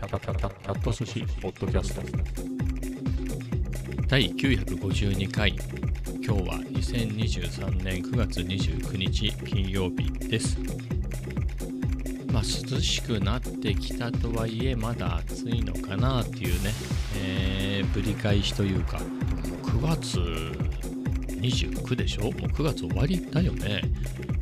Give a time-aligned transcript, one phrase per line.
[0.00, 2.00] キャタキャタキャット寿司ポッドキャスト
[4.08, 5.54] 第952回
[6.24, 10.56] 今日は2023年9月29日金曜日です
[12.32, 16.70] まあ涼しくなってきたとはいえまだ暑いのかなっていうね、
[17.18, 19.08] えー、ぶり返しというかもう
[19.66, 20.18] 9月
[21.28, 23.82] 29でしょもう9月終わりだよね、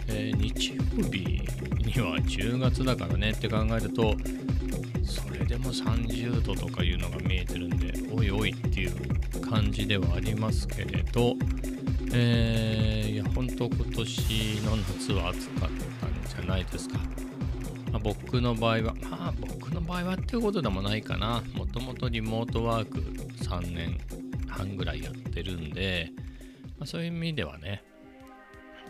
[0.07, 1.43] えー、日曜日
[1.85, 4.15] には10月だからねって考えると
[5.39, 11.35] れでも30度とかいうのが見えてるんでおいおいっていう感じではありますけれど
[12.13, 15.71] えー、いや本当今年の夏は暑かっ
[16.01, 16.99] たんじゃないですか、
[17.93, 21.43] まあ、僕の場合はまあ僕の場合はっていうことでもないかな。
[21.55, 23.01] もともとリモートワーク
[23.45, 23.99] 3年
[24.49, 26.11] 半ぐらいやってるんで、
[26.79, 27.83] まあ、そういう意味ではね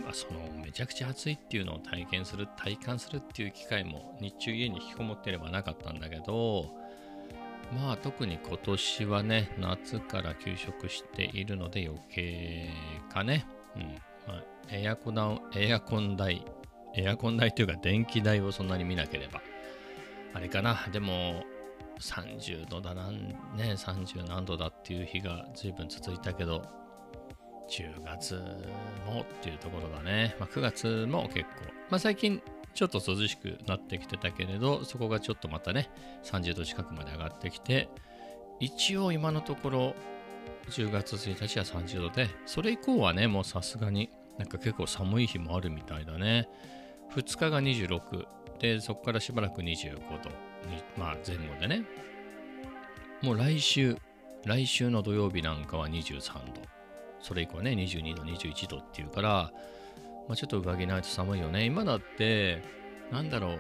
[0.03, 6.67] まあ、そのめちゃくちゃ暑いっていうのを体験する体感するっていう機会も日中家に引きこもってればなかったんだけど
[7.75, 12.71] まあ特に今年はね夏から休職しているので余計
[13.13, 13.83] かね、うん。
[14.27, 16.45] まあ、エアコンエアコン代
[16.95, 19.43] エアコン代というか電気代をそんなに見なければ。
[20.35, 20.87] あれかな。
[20.93, 21.45] でも
[22.01, 23.11] 30度だな。
[23.11, 26.63] んね30何度だっていう日が随分続いたけど
[27.69, 28.35] 10月
[29.07, 30.37] もっていうところだね。
[30.41, 31.47] まあ、9月も結構、
[31.91, 32.43] まあ、最近
[32.75, 35.91] ちょっと涼しくなってきてたけれど、そこがちょっとまたね、
[36.25, 37.89] 30度近くまで上がってきて、
[38.61, 39.95] 一応今のところ
[40.71, 46.49] 10月1日は30度で、それ以降はね、もうさすがになんか結構寒い日もあるみたいだね。
[47.15, 48.27] 2日が26
[48.61, 50.31] で、そこからしばらく25度
[50.71, 51.85] に、まあ、前後でね。
[53.23, 53.97] もう来週、
[54.45, 56.78] 来週の土曜日なんかは23度。
[57.21, 59.53] それ以降ね、22度、21度っていうから、
[60.29, 61.65] まあ、ちょっと上着ないと寒いよね。
[61.65, 62.63] 今だって、
[63.11, 63.59] なんだろう、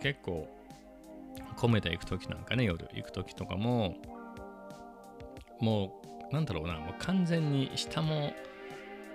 [0.00, 0.48] 結構、
[1.56, 3.96] 米田行くときなんかね、夜行くときとかも、
[5.60, 6.00] も
[6.30, 8.32] う、なんだろうな、もう完全に下も、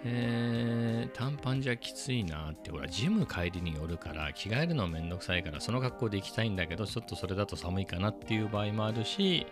[0.05, 9.47] えー、短パンじゃきついなって、ほら、ジム帰りによるから、着替えるのめんどくさいから、その格好で行きたいんだけど、ちょっとそれだと寒いかなっていう場合もあるし、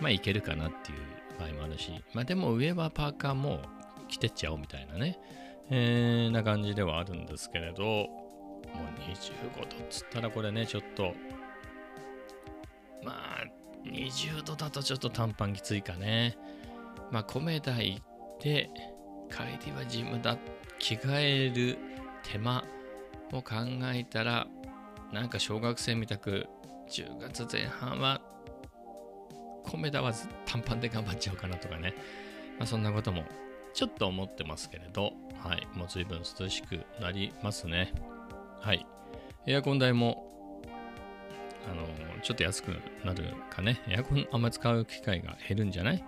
[0.00, 0.98] まあ、いけるかなっていう
[1.38, 3.60] 場合もあるし、まあでも上はパーカーも
[4.08, 5.18] 着てっちゃおうみたいなね、
[5.70, 11.14] えー、な感じではあるんですけれど、もう25度っつったらこれね、ちょっと、
[13.04, 13.44] まあ、
[13.84, 16.36] 20度だとちょっと短パンきついかね。
[17.10, 18.02] まあ、米田行っ
[18.40, 18.70] て、
[19.30, 20.36] 帰りはジムだ、
[20.78, 21.78] 着替える
[22.22, 22.64] 手間
[23.32, 23.54] を考
[23.94, 24.46] えたら、
[25.12, 26.46] なんか小学生みたく、
[26.90, 28.20] 10月前半は
[29.70, 30.12] 米田は
[30.46, 31.94] 短パンで頑張っちゃおうかなとかね、
[32.58, 33.24] まあ、そんなことも
[33.74, 35.12] ちょっと思ってますけれど、
[35.42, 37.92] はい、もう随分涼しくなりますね。
[38.60, 38.86] はい。
[39.46, 40.62] エアコン代も、
[41.70, 41.86] あの
[42.22, 42.68] ちょっと安く
[43.04, 43.80] なるかね。
[43.88, 46.04] エアコンあんまり使う機会が減るんじゃない？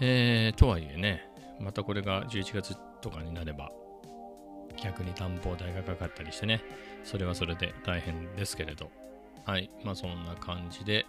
[0.00, 1.28] えー、とはいえね、
[1.60, 3.72] またこれが11月とかになれば、
[4.76, 6.62] 逆に暖房代がかかったりしてね、
[7.02, 8.90] それはそれで大変ですけれど、
[9.44, 11.04] はい、まあそんな感じで、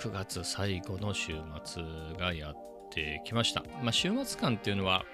[0.00, 1.34] 9月最後の週
[1.64, 1.82] 末
[2.18, 2.56] がやっ
[2.90, 3.62] てきました。
[3.82, 5.04] まあ、週末感っていうのは、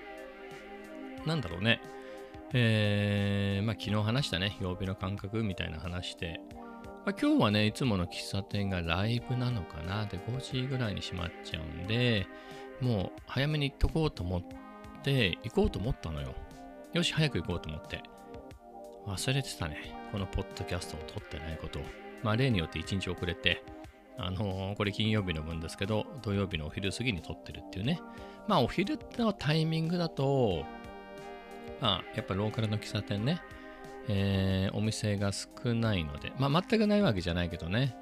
[1.26, 1.80] なんだろうね。
[2.52, 6.40] えー、まあ、昨日話したね、曜日の感覚みたいな話で、
[7.04, 12.26] まあ、今日はね、いつもの喫茶店がライブなのかなで、5時ぐらいに閉まっちゃうんで、
[12.80, 14.42] もう早めに行っとこうと思っ
[15.02, 16.34] て、行こうと思ったのよ。
[16.92, 18.02] よし、早く行こうと思って。
[19.06, 19.94] 忘れてたね。
[20.12, 21.82] このポッドキャストを撮ってないことを。
[22.22, 23.64] まあ、例によって1日遅れて、
[24.18, 28.00] あのー、これ金曜日の分ですけど、土曜日のお昼過ぎに撮ってるっていうね。
[28.48, 30.64] まあ、お昼のタイミングだと、
[31.80, 33.40] まあ、やっぱローカルの喫茶店ね、
[34.08, 37.96] えー、お店が少ないので、まあ、全くないわけじゃないけどね、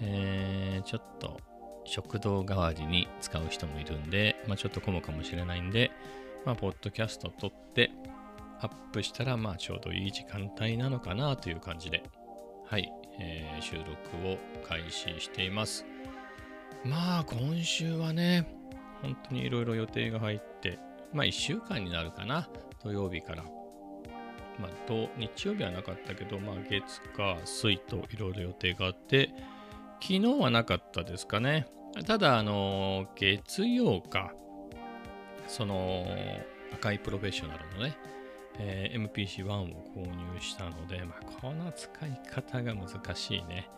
[0.00, 1.40] えー、ちょっと
[1.84, 5.90] 食堂代わりに使う人もいるんで、まあ、ちょっと混むかもしれないんで、
[6.44, 7.90] まあ、ポッドキャスト撮って
[8.60, 12.02] アップしたら、まあ、ちょうどいい時間帯なのかなという感じで、
[12.66, 13.88] はい、えー、収録
[14.26, 15.86] を開始しています。
[16.84, 18.46] まあ今週はね、
[19.02, 20.78] 本当にいろいろ予定が入って、
[21.12, 22.48] まあ1週間になるかな、
[22.82, 23.44] 土曜日から。
[24.58, 24.70] まあ、
[25.18, 29.30] 日曜日はなかったけど、まあ、月火水といろいろ予定があって、
[30.00, 31.66] 昨日はなかったですかね。
[32.06, 34.32] ただ、あの月曜か、
[35.48, 36.06] その、
[36.74, 37.96] 赤いプロフェッショナルのね、
[38.58, 43.68] えー、MPC-1 を購入したので、まあ、この使い方が難しいね。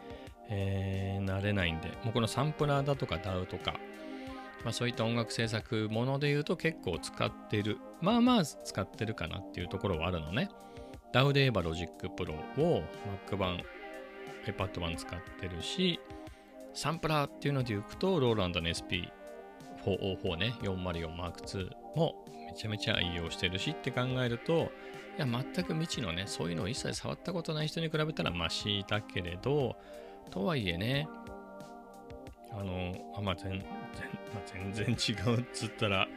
[0.50, 3.74] えー、慣れないんで、もうこのサンプラーだとか DAW とか、
[4.64, 7.78] まあ、そういった音楽制作もので言うと結構使ってる。
[8.00, 10.48] まあまあ使ってるかなっていうところはあるのね。
[11.12, 12.82] DAW で言えば Logic Pro を
[13.28, 13.60] Mac 版、
[14.46, 16.00] iPad 版使ってるし、
[16.74, 22.24] サンプラーっていうのでいくと、ローランドの SP404 ね、404M2 も
[22.58, 24.72] ちゃめちゃ愛用してるしって考えると、
[25.16, 29.76] いや、全く未知のね、そういうのを一切触ったことない人に比べたらマシだけれど、
[30.30, 31.08] とはいえね、
[32.50, 33.62] あの、あまあ、全然、
[34.34, 36.08] あ、全然違うっつったら、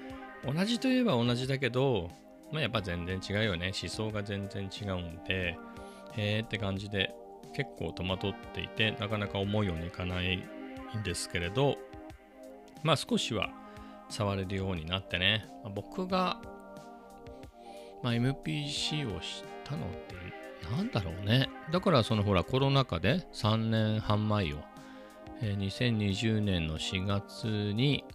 [0.44, 2.10] 同じといえば同じだけど、
[2.52, 3.72] まあ、やっぱ全然違うよね。
[3.80, 5.58] 思想が全然違うんで、
[6.14, 7.14] へーって感じで
[7.54, 11.78] 結構戸惑っていて、なかなか思うようにいかないんですけれど、
[12.84, 13.52] まあ少しは
[14.12, 16.42] 触れるようになってね、まあ、僕が、
[18.04, 19.28] まあ、MPC を知っ
[19.63, 20.12] たのって
[20.69, 21.50] なんだろうね。
[21.72, 24.58] だからそのほらコロナ禍で3年半前よ、
[25.42, 28.06] えー2020年の4月に、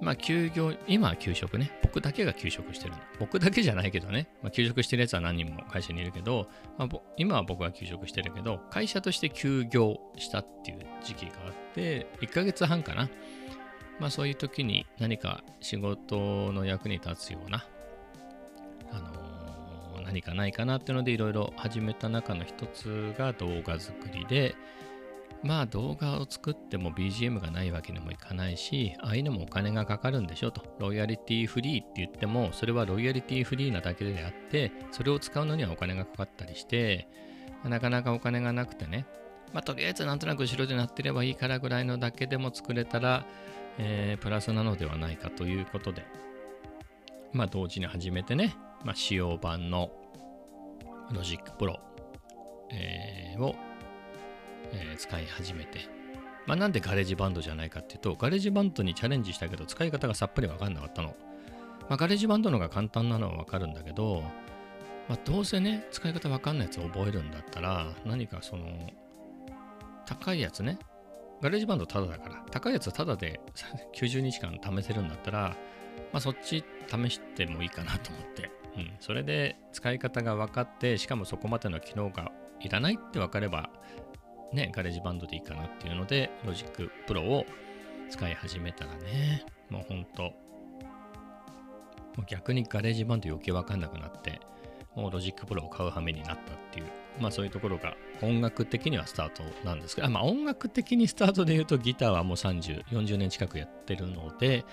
[0.00, 1.70] まあ休業、今は休職ね。
[1.82, 2.98] 僕だけが休職してるの。
[3.18, 4.28] 僕だけじゃないけどね。
[4.42, 6.48] まあ、休職してるやつは何人も会社にいるけど、
[6.78, 13.08] まあ、今は僕は休職してるけど、会社として休業したっていう時期があって、1ヶ月半かな。
[14.02, 17.64] まあそういう時に何か仕事の役に立つような、
[18.90, 19.22] あのー
[20.04, 24.56] 何かないかなっていうのでいろいろ始めた中の一つが動画作りで、
[25.44, 30.62] まあ動画を作っても BGM がないわけにもいかないし、ああいうのもお金がかかるんでしょと。
[30.80, 37.06] ロイヤリティフリーって言っても、それはロイヤリティフリーなだけであって、それを使うのにはお金がかかったりして、
[37.64, 39.06] なかなかお金がなくてね、
[39.52, 43.24] まあとりあえずなんとなく後ろで鳴ってればいいからぐらいのだけでも作れたら、
[43.78, 46.04] えープラスなのではないかということで、
[47.32, 48.54] まあ同時に始めてね、
[48.84, 49.90] まあ試用版の
[51.12, 51.80] Logic Pro、
[52.70, 53.54] えーを
[54.72, 55.80] えー使い始めて、
[56.46, 61.14] まあ、なんで GarageBand じゃないかっていうと、 GarageBand にチャレンジしたけど、使い方がさっぱりわかんなかったの。
[61.88, 64.22] まあ、 GarageBand の方が簡単なのはわかるんだけど、
[65.08, 68.66] まあ、どうせね、使い方わかんないやつを覚えるんだったら、何かその、
[70.06, 70.78] 高いやつね、
[71.42, 73.40] GarageBand タダだから、高いやつタダで
[73.94, 75.56] 90日間試せるんだったら、
[76.12, 82.30] まあ、そっち試してもいいかなと思って、うん、それで使い方が分かって、しかもそこまでの機能が
[82.60, 83.70] いらないって分かれば、
[84.52, 87.44] ね、 GarageBand でいいかなっていうので、 Logic Pro を
[88.08, 90.32] 使い始めたらね、もうほんと、も
[92.20, 94.40] う逆に GarageBand 余計わかんなくなって、
[94.94, 96.86] もう Logic Pro を買う羽目になったっていう、
[97.20, 104.64] まあそういうところが音楽的にはスタートなんですけど、まあ音楽的にスタートで言うとギターはもう30、40年近くやってるので、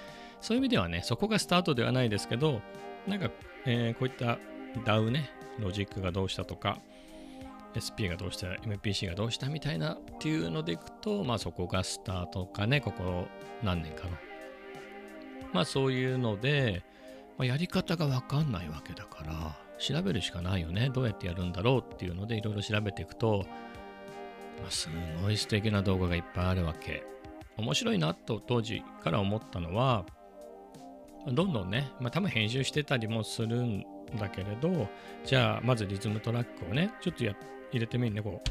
[0.42, 2.62] そういう意味ではね、そこがスタートではないですけど、
[3.08, 3.30] なんか、
[3.66, 4.40] えーこういった
[4.86, 6.80] DAW ね、ロジックがどうしたとか、
[7.76, 13.28] SP がどうした、MPC がどうしたみたいなっていうのでいくと、まあそこがスタートかね、ここ
[13.64, 14.12] 何年かの。
[15.54, 16.84] まあそういうので、
[17.38, 20.90] まあ、やり方がわかんないわけだから、調べるしかないよね。
[20.94, 23.46] どうやってやるんだろうっていうのでいろいろ調べていくと、
[24.62, 24.90] まあ、す
[25.22, 27.04] ごい素敵な動画がいっぱいあるわけ。
[27.58, 30.06] 面白いなと当時から思ったのは、
[31.28, 33.86] どんどんね、まあ多分編集してたりもするん
[34.18, 34.88] だけれど、
[35.26, 37.34] じゃあまずリズムトラックをね、ちょっとや
[37.72, 38.50] 入れてみるね、こう。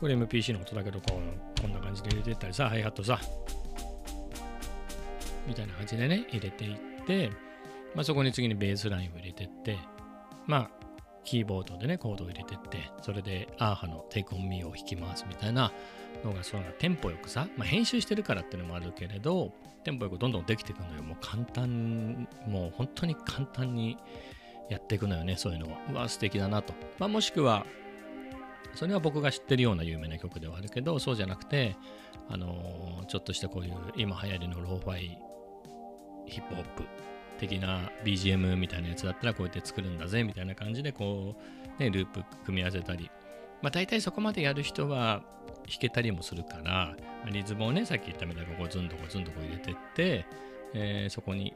[0.00, 1.18] これ MPC の音だけど、こ
[1.58, 3.18] う、こんな感じで入れていったりさ、ハイハットさ、
[5.46, 7.30] みたいな感じでね、入れていって、
[7.96, 9.78] まあ、そこに次にベースラインを入れてって、
[10.46, 10.70] まあ、
[11.24, 15.72] キーボードでね、コードを入れてって、それでアーハの Take on Me を弾きますみたいな
[16.22, 19.50] のが、そのテンポよくさ、まあ、編集してるからっていうのもあるけれど、
[19.82, 21.02] テンポよくどんどんできていくのよ。
[21.02, 23.96] もう簡単、もう本当に簡単に
[24.68, 25.78] やっていくのよね、そういうのは。
[25.90, 26.74] うわ、素敵だなと。
[26.98, 27.64] まあ、もしくは、
[28.74, 31.76] それは僕が知ってるような有名な曲ではあるけど、そうじゃなくて、
[32.28, 35.16] あのーちょっとしたこういう今流行りのローファイ
[36.26, 36.82] ヒップホップ
[37.36, 41.36] 的な BGM みたいなやつだったらこうやって作るんだぜみたいな感じでこ
[41.78, 43.10] う、ね、ループ組み合わせたり。
[43.62, 45.22] まあ大体そこまでやる人は
[45.68, 46.96] 弾けたりもするから、
[47.30, 50.26] リズムをね、さっき言ったみたいにここズンとこズンとこう入れてって、
[50.74, 51.54] えそこに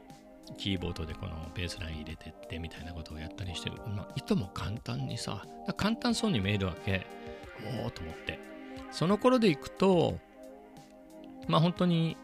[0.57, 3.77] キーボードでこのベースライン入れてってみたいなことをやったりしてる。
[3.95, 5.45] まあ、いとも簡単にさ、
[5.77, 7.05] 簡単そうに見えるわけ。
[7.83, 8.39] おおと思って。
[8.91, 10.17] その頃でいくと、
[11.47, 12.17] まあ本当に、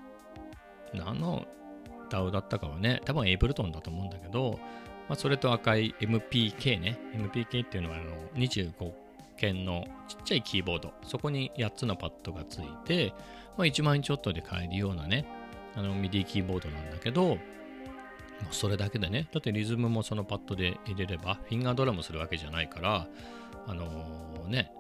[0.94, 1.46] 何の
[2.10, 4.60] DAO だったかはね、多分エイブルトンだと思うんだけど、
[5.10, 7.00] まあそれと赤い MPK ね。
[7.14, 8.92] MPK っていうのはあの25
[9.38, 10.94] 件のちっちゃいキーボード。
[11.04, 13.14] そこに8つのパッドがついて、
[13.58, 15.26] まあ1万円ちょっとで買えるようなね、
[15.76, 17.38] あのミディキーボードなんだけど、も
[18.52, 23.08] うそれだけでね、だってリズムもそのパッドで入れれば、フィンガードラムするわけじゃないから、
[23.66, 24.72] あのーね、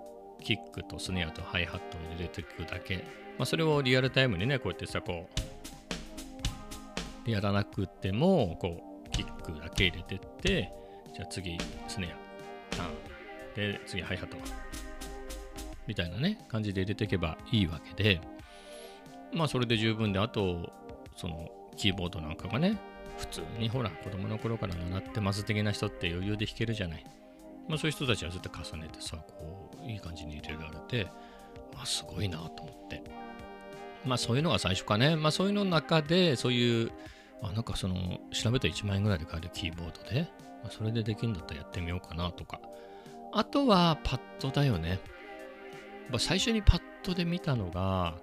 [0.44, 2.98] キックとスネアとハイハットを入れていくだけ。
[3.38, 5.77] まあ、それをリアルタイムにね、こうやってさ、こう、
[7.32, 10.72] やらなくても、こう、キックだけ入れてって、
[11.14, 11.58] じゃあ次、
[11.88, 12.92] スネア、ターン。
[13.56, 14.38] で、次、ハイハット。
[15.88, 18.22] みたいなね、感じで入れていけばいいわけで、
[19.34, 20.72] まあそれで十分で、あと、
[21.16, 22.78] そのキーボードなんかがね、
[23.18, 27.06] 普通にほら、子供の頃から習ってます的な人って余裕で弾けるじゃない。
[27.68, 31.06] まあそういう人たちはそうやって重ねてさ、こう、いい感じに入れられて、
[31.74, 33.02] まあすごいなと思って。
[34.06, 35.16] まあそういうのが最初かね。
[35.16, 36.92] まあそういうの中で、そういう、
[37.42, 40.22] あなんかその、調べた1万円ぐらいで買えるキーボードで、
[40.64, 42.60] まあ、それでできるんだったらやってみようかなとか。
[43.34, 45.00] あとはパッドだよね。
[46.10, 48.16] ま最初にパッドで見たのが、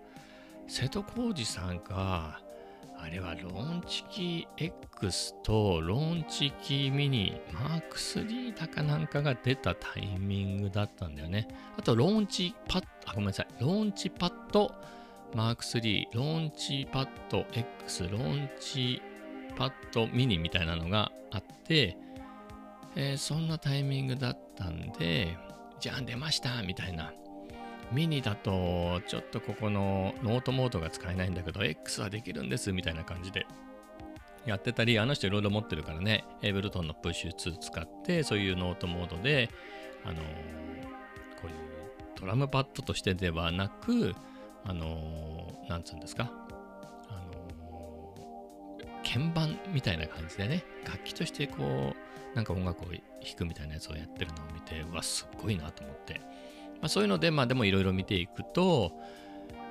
[0.67, 2.41] 瀬戸康史さんが、
[2.97, 4.65] あれはローンチキー
[4.97, 11.49] X とローンチキーミニマーク3だかなんかが出たタイミングだったんだよね。
[11.77, 13.47] あと Launchpad あ、ごめんなさい。
[13.61, 21.97] Launchpad MK3、 Launchpad X、 Launchpad Mini みたいなのがあって、
[22.97, 25.37] えーそんなタイミングだったんで、
[25.81, 27.13] じゃあ出ましたみたいな。
[27.93, 33.47] ミニだと、ちょっとここのノートモードが使えないんだけど、X はできるんですみたいな感じで
[34.47, 39.51] やってたり、あの人いろいろ持ってるからね、 Ableton の Push 2使って、そういうノートモードで、
[40.05, 40.23] あのーこ
[41.45, 41.55] ういう
[42.19, 44.15] ドラムパッドとしてではなく、
[44.65, 46.31] あのーなんつうんですか、
[47.09, 53.01] あのー鍵盤みたいな感じでね、楽器としてこう、なんか音楽を弾
[53.37, 56.21] くみたいなやつをやってるのを見て、うわ、すっごいなと思って。
[56.81, 58.93] まあ、そういうので、まあでもいろいろ見ていくと、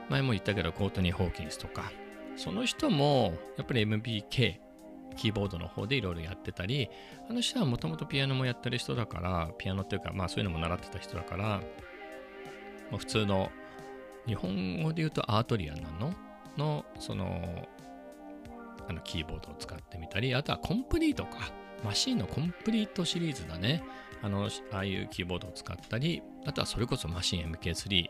[0.09, 1.91] 前も言ったけど、コートニー・ホーキンスとか、
[2.35, 4.59] その人も、やっぱり MBK、
[5.15, 6.89] キーボードの方でいろいろやってたり、
[7.29, 11.62] あの人はもともとピアノもやってる人だから、ピアノっていうか、まあそういうのも習ってた人だから、
[12.89, 13.51] もう普通の、
[14.25, 16.13] 日本語で言うとアートリアンなの？
[16.58, 17.68] の、その、
[18.88, 21.51] あのキーボードを使ってみたり、あとはコンプリートか。
[21.84, 23.84] マシンのコンプリートシリーズだね。
[24.22, 28.10] あの、ああいうキーボードを使ったり、あとはそれこそマシン MK3。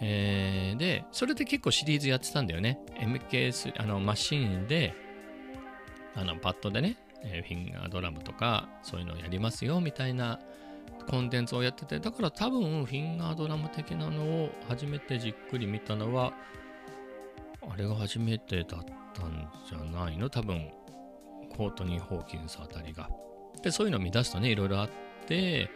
[0.00, 2.80] えーで、それで結構シリーズやってたんだよね。
[2.96, 4.94] MK3、あの、マシンで、
[6.14, 10.40] あの、パッドでね、えフィンガードラムとか、そういうのをやりますよ、みたいな
[11.08, 16.32] コンテンツをやってて、だから多分、フィンガードラム的なのを初めてじっくり見たのは、
[17.68, 18.84] あれが初めてだっ
[19.14, 20.30] たんじゃないの？
[20.30, 20.70] 多分、
[21.56, 23.08] コートニー・ホーキンスあたりが。
[23.62, 24.90] で、そういうのを見出すとね、いろいろあっ
[25.26, 25.70] て、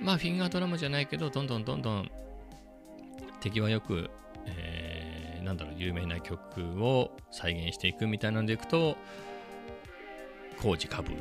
[0.00, 2.10] まあ、フィンガードラムじゃないけど、どんどんどんどん
[3.40, 4.10] 手際よく、
[4.46, 8.96] えーなんだろう、有名な曲を再現していくみたいなのでいくと、
[10.60, 11.12] コージカブ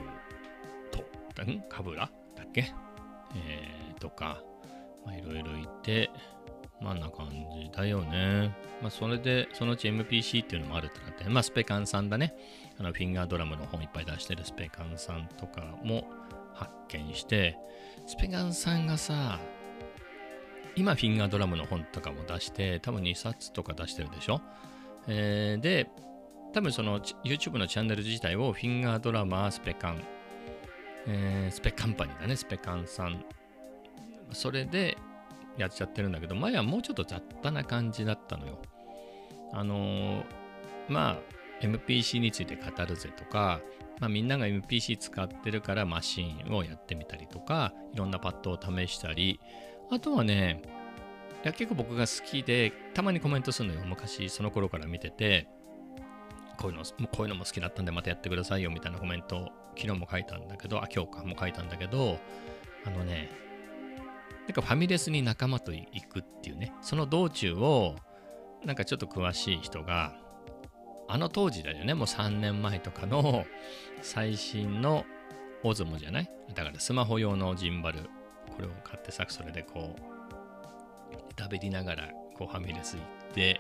[0.92, 1.00] と、
[1.44, 1.64] ん？
[1.70, 2.10] カブラ？
[2.36, 2.74] だっけ？
[3.36, 4.42] えーとか、
[5.06, 6.10] まあ、いろいろいて、
[6.82, 8.56] まあ、んな感じだよね。
[8.82, 12.36] まあ、それで、そのうち MPC っていうのもあるってなって、まあ、スペカンさんだね。
[12.80, 16.08] あの、フィンガードラムの本いっぱい出してるスペカンさんとかも
[16.54, 17.58] 発見して、
[18.06, 19.40] スペカンさんがさ、
[20.76, 24.42] 今、フィンガードラムの本とかも出して、多分2冊とか出してるでしょ？
[25.08, 25.90] えーで、
[26.54, 30.02] 多分その YouTube のチャンネル自体をフィンガードラマースペカン、
[31.08, 33.24] えースペカンパニーだね、スペカンさん。
[34.32, 34.98] それで
[35.58, 38.62] やっちゃってるんだけど、前はもうちょっと雑多な感じだったのよ。
[39.54, 40.24] あのー
[40.90, 41.20] まあ、
[41.62, 43.62] MPC について語るぜとか、
[44.00, 49.40] まあ、みんなが MPC 使ってるからマシンをやってみたりとか、いろんなパッドを試したり、
[49.92, 50.62] あとはね、
[51.44, 53.86] いや結構僕が好きで、たまにコメントするのよ。
[53.86, 55.48] 昔、その頃から見てて、
[56.58, 62.20] こういうの、こういうのも好きだったんでまたやってくださいよみたいなコメント昨日も書いたんだけど、あ、今日かも書いたんだけど、
[62.86, 63.30] あのね、
[64.48, 67.96] なんかファミレスに仲間と行くっていうね、その道中を、
[68.64, 70.14] なんかちょっと詳しい人が、
[71.08, 73.46] あの当時だよね、もう3年前とかの
[74.02, 75.06] 最新の
[75.64, 76.30] オズモじゃない？
[76.54, 78.00] だからスマホ用のジンバル、
[78.56, 83.02] これを買ってさ、それでこう、食べりながらこうファミレス行
[83.32, 83.60] って、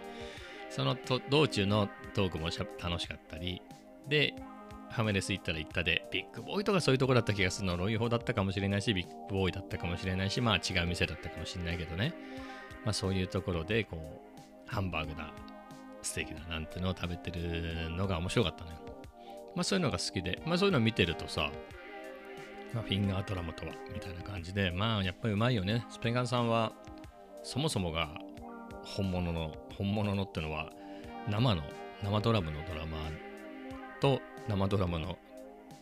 [0.69, 3.61] そのと道中のトークも楽しかったり、
[4.07, 4.33] で、
[4.95, 12.13] ファミレス行ったら行ったで、ビッグボーイとかそういうとこだった気がするの、ロイホだったかもしれないし、ビッグボーイだったかもしれないし、まあ違う店だったかもしれないけどね。
[12.85, 15.33] まあそういうところで、こう、ハンバーグだ、
[16.01, 18.77] ステーキだなんてのを食べてるのが面白かったのよ。
[19.53, 21.51] まあそういうのが好きで、まあそういうのを見てるとさ、
[22.73, 25.85] まあ、フィンガードラムとは、みたいな感じで、まあやっぱりうまいよね。
[25.89, 26.71] スペンガンさんは、
[27.43, 28.09] そもそもが
[28.85, 30.71] 本物の、本物のってのは、
[31.27, 31.63] 生の、
[32.01, 35.17] 生ドラムのドラマーと生ドラムの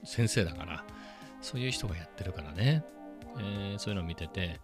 [0.03, 0.83] 先生だから、
[1.41, 2.83] そういう人がやってるからね。
[3.37, 4.59] えーそういうのを見てて、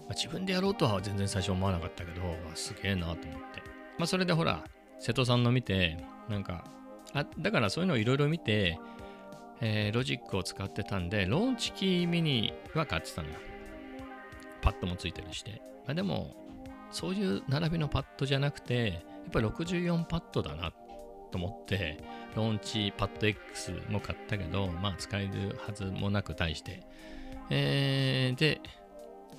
[0.00, 3.62] まあ、自分でやろうとは全然最初思わなかったけど、まあ、すげえなと思って。
[3.98, 4.64] まあそれでほら、
[4.98, 6.64] 瀬戸さんの見て、なんか、
[7.14, 8.78] あ、だからそういうのをいろいろ見て、
[9.60, 13.34] えーロジックを使ってたんで、ローンチキーミニは買ってたのよ。
[14.62, 15.62] パッドもついてるして。
[15.86, 16.34] まあでも、
[16.90, 20.72] そういう並びのパッドじゃなくて、やっぱり64パッドだな
[21.30, 22.02] と思って、
[22.36, 26.82] ローンチパッド X も買ったけど、まあ使えるはずもなく対して、
[27.50, 28.60] えー、で、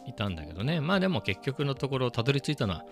[0.08, 0.82] いたんだけどね。
[0.82, 2.86] まあでも結局のところたどり着いたのは、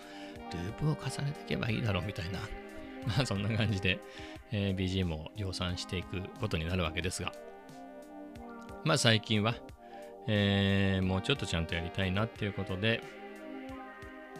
[0.52, 2.38] ループを重ねていけばいいだろうみたいな、
[3.06, 4.00] まあそんな感じで、
[4.52, 7.32] えー、BGM を量産していくことになるわけですが、
[8.84, 9.54] まあ最近は、
[10.26, 13.02] えー、もうちょっとちゃんとやりたいなっていうことで、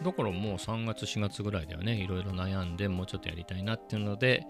[0.03, 4.45] だからもう3月4月ぐらいではね、いろいろ悩んでもうちょっとやりたいなっていうので、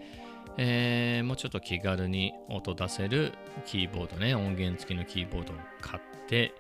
[0.57, 3.33] えー、もうちょっと気軽に音出せる
[3.65, 6.53] キーボードね、音源付きのキーボードを買って、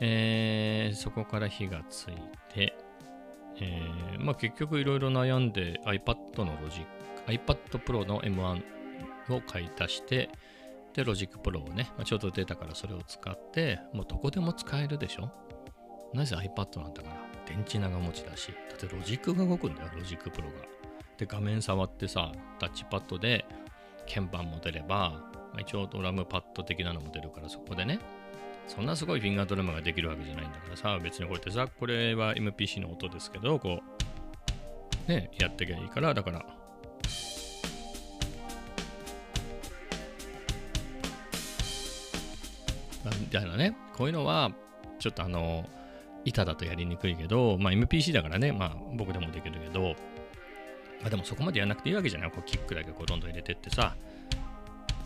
[0.00, 2.14] えー、そこから火がつい
[2.52, 2.76] て、
[3.60, 8.62] えー、まあ結局いろいろ悩んで iPad の Logic、iPad Pro の M1
[9.30, 10.30] を買い足して、
[10.94, 15.30] で、 Logic Pro をね、まあ、ちょうど出たからそれを使って、もうどこでも使えるでしょ？
[16.14, 17.16] なぜ iPad なんだから、
[17.46, 20.66] 電池長持ちだし、だってロジックが動くんだよ、 Logic Pro が。
[21.18, 23.44] で、画面触ってさ、タッチパッドで
[24.12, 25.10] 鍵盤も出れば、
[25.52, 27.98] まあ、一応ドラムパッド的なのも出るから、そこでね、
[28.68, 33.80] そんなすごいフィンガードラムができるわけじゃないんだからさ、別にこうやってさ、これは MPC の音ですけど、こ
[35.08, 36.46] う、ね、やってきゃいいから、だから、
[43.20, 44.52] みたいなね、こういうのは、
[44.98, 45.64] ちょっとあの、
[46.24, 49.96] 板だとやりにくいけど、まあ MPC だからね、まあ僕でもできるけど、
[51.04, 52.30] あでもそこまでやらなくていいわけじゃない。
[52.30, 53.94] こうキックだけこうどんどん入れてってさ、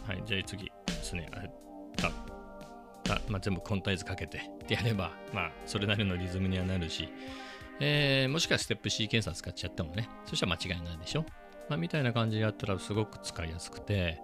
[0.07, 4.39] はい、じゃあ次ですね、あまあ、全部コンタイズかけて。
[4.39, 7.09] ってやれば、まあ、それなりのリズムにはなるし、
[7.81, 11.25] えー、もしくはステップシーケンサー使っちゃってもね、そしたら間違いないでしょ。
[11.69, 14.21] まあ、みたいな感じでやったらすごく使いやすくて、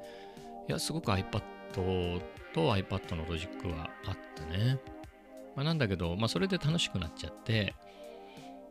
[0.68, 2.20] いや、すごく iPad と
[2.54, 4.78] iPad のロジックはあったね。
[5.56, 7.74] まあ、なんだけど、まあ、それで楽しくなっちゃって、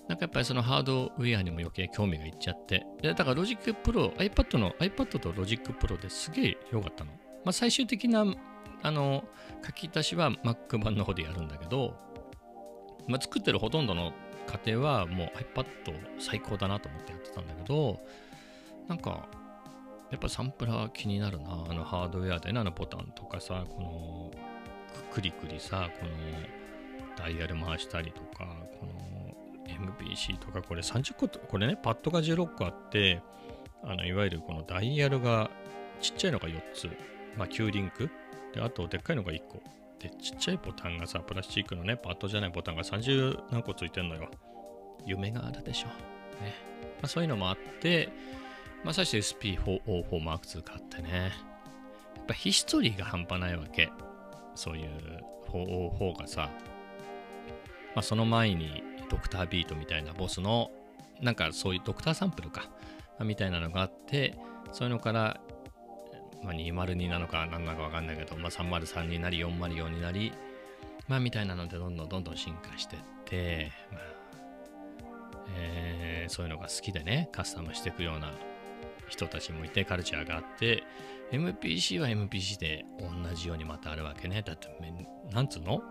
[0.07, 7.11] なんかやっぱりそのハードウェアにも余計興味がいっちゃって、だから Logic Pro、iPad の iPad とロジックプロですげえ良かったの。
[7.43, 8.25] まあ、最終的な
[8.83, 9.23] あの
[9.65, 11.95] 書き出しは Mac 版の方でやるんだけど、
[13.07, 14.13] まあ、作ってるほとんどの
[14.63, 15.27] 過程はもう
[15.57, 15.65] iPad
[16.19, 17.99] 最高だなと思ってやってたんだけど、
[18.87, 19.27] なんか、
[20.09, 21.65] やっぱサンプラー気になるな。
[21.69, 24.31] あのハードウェアでね、あのボタンとかさ、この
[25.11, 26.11] クリクリさ、この
[27.17, 28.45] ダイヤル回したりとか、
[28.79, 29.26] この
[29.67, 33.21] MPC とか、これ30個と、これね、パッドが16個あって、
[33.83, 35.49] あのいわゆるこのダイヤルが
[36.01, 36.89] ちっちゃいのが4つ、
[37.37, 38.09] まあ9リンク
[38.53, 39.61] で、あと、でっかいのが1個。
[39.99, 44.29] で、ちっちゃいボタンがさ、プラスチックのね、パッドじゃないボタンが30何個ついてんのよ。
[45.05, 45.87] 夢があるでしょ。
[46.43, 46.53] ね。
[47.01, 48.09] まあ、そういうのもあって、
[48.83, 51.31] まあ、最初 SP404 M2 買ってね。
[52.15, 53.89] やっぱヒストリーが半端ないわけ。
[54.55, 54.89] そういう
[55.47, 56.49] 404がさ。
[57.95, 60.71] まあ、その前にドクタービートみたいなボスの、
[61.21, 62.69] なんかそういうドクターサンプルか。
[63.19, 64.37] みたいなのがあって、
[64.71, 65.39] そういうのから
[66.43, 70.33] まあ、202なのか何なのか分かんないけど、まあ、303になり404になり、
[71.07, 74.01] まあ、みたいなのでどんどんどんどん進化してって、まあ
[75.55, 78.31] えー、そういうのが好きでねカスタムしていくような
[79.07, 80.83] 人たちもいてカルチャーがあって
[81.31, 84.67] MPC は MPC で同じようにまたあるわけねだって
[85.31, 85.81] なんつうの？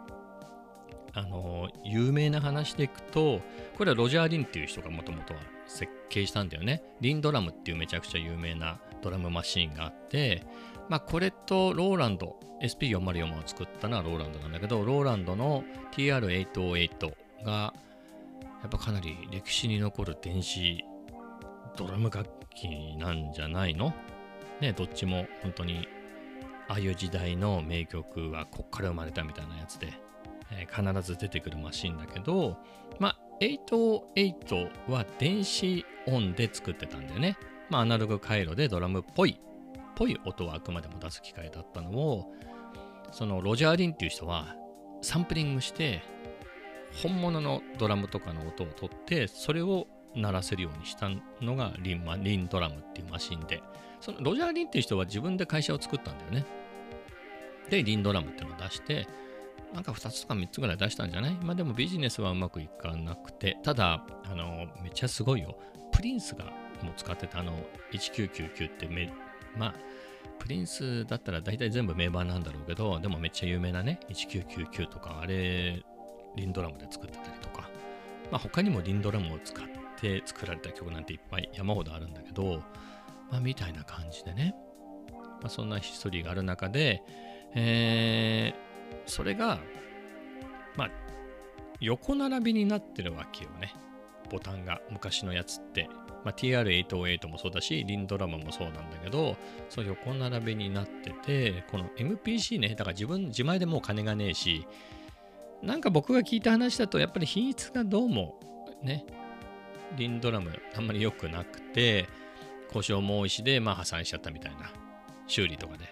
[1.16, 3.40] あの有名な話でいくと
[3.78, 6.82] これはロジャー・リンっていう人がもともとは設計したんだよね。
[7.00, 10.46] リンドラムっていうめちゃくちゃ有名なドラムマシーンがあって、
[10.88, 20.84] まあ、これとローランド、SP404 を作ったのはローランドなんだけど、ローランドの TR808 が、やっぱかなり歴史に残る電子
[21.76, 23.92] ドラム楽器なんじゃないの？
[24.60, 25.88] ね、どっちも本当に、
[26.68, 29.92] ああいう時代の名曲はこっから生まれたみたいなやつで、
[30.52, 32.58] え、必ず出てくるマシンだけど、
[32.98, 37.36] まあ、808は電子音で作ってたんだよね。
[37.68, 39.40] まあ、アナログ回路でドラムっぽい、
[39.96, 42.32] ぽい音はあくまでも出す機械だったのを、
[43.12, 44.56] そのロジャー・リンっていう人は
[45.02, 46.02] サンプリングして、
[47.02, 53.62] 本物のドラムとかの音を取って、それを鳴らせるようにしたのがリン,、ま、リンドラムっていうマシンで、
[54.00, 56.44] そのロジャー・リンっていう人は自分で会社を作ったんだよね。
[57.68, 59.06] で、リンドラムっていうのを出して、
[59.76, 61.34] なんか2つとか3つぐらい出したんじゃない？
[61.34, 65.58] まあでもビジネスはうまくいかなくて、ただ、あの、めっちゃすごいよ。
[65.92, 66.46] プリンスが
[66.82, 67.52] もう使ってたあの
[67.92, 69.12] 1999ってめ、
[69.56, 69.74] まあ、
[70.38, 75.82] プリンスだったら大体全部名盤なんだろうけど、でもめっちゃ有名なね、1999とか、あれ、
[76.36, 77.68] リンドラムで作ってたりとか、
[78.30, 79.66] まあ他にもリンドラムを使っ
[80.00, 82.62] て作られた曲なんていっぱい山ほどあるんだけど、
[83.30, 84.54] まあみたいな感じでね、
[85.42, 87.02] まあそんなヒストリーがある中で、
[87.54, 88.65] えー、
[89.06, 89.58] それが、
[90.76, 90.90] まあ、
[91.80, 93.74] 横並びになってるわけよね。
[94.30, 95.88] ボタンが昔のやつって、
[96.24, 99.36] まあ、TR808 もそうだしリンドラムもそうなんだけど
[99.68, 104.66] そう横並びになっててこの MPC ねだから自分自前でもう金がねえし
[105.62, 108.38] なんか僕が聞いた話だとやっぱり品質がどうも
[108.82, 109.06] ね
[109.96, 112.08] リンドラムあんまり良くなくて
[112.72, 114.70] 故障も多いしでまあ破産しちゃったみたいな
[115.26, 115.84] 修理とかで、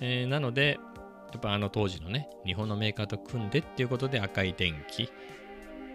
[0.00, 0.78] えーなので
[1.32, 5.10] やっぱあの当時のね日本のメーカーと組んでっていうことで赤い電気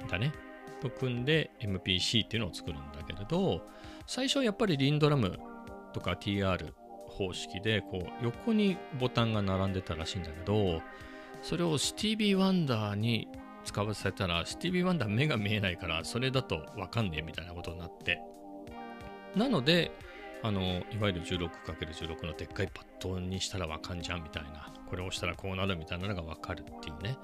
[0.10, 0.34] だね。
[0.82, 3.62] と組んで MPC っていうのを作るんだけれど
[4.08, 5.39] 最初はやっぱりリンドラム
[5.93, 6.74] とか TR
[7.08, 10.82] 方式でこう横にボタンが並んでたらしいんだけど
[11.41, 13.28] それをスティービー・ワンダーに
[13.63, 18.19] 使わせたらスティービー・ワンダー目が見えないからそれだとわかんねえみたいなことになって。
[19.36, 19.91] なので
[20.43, 27.17] あのいわゆる 16×16 のでっかいパッドにしたらわかんじゃんみたいなこれを押したらこうなるみたいなのがわかるっていうね。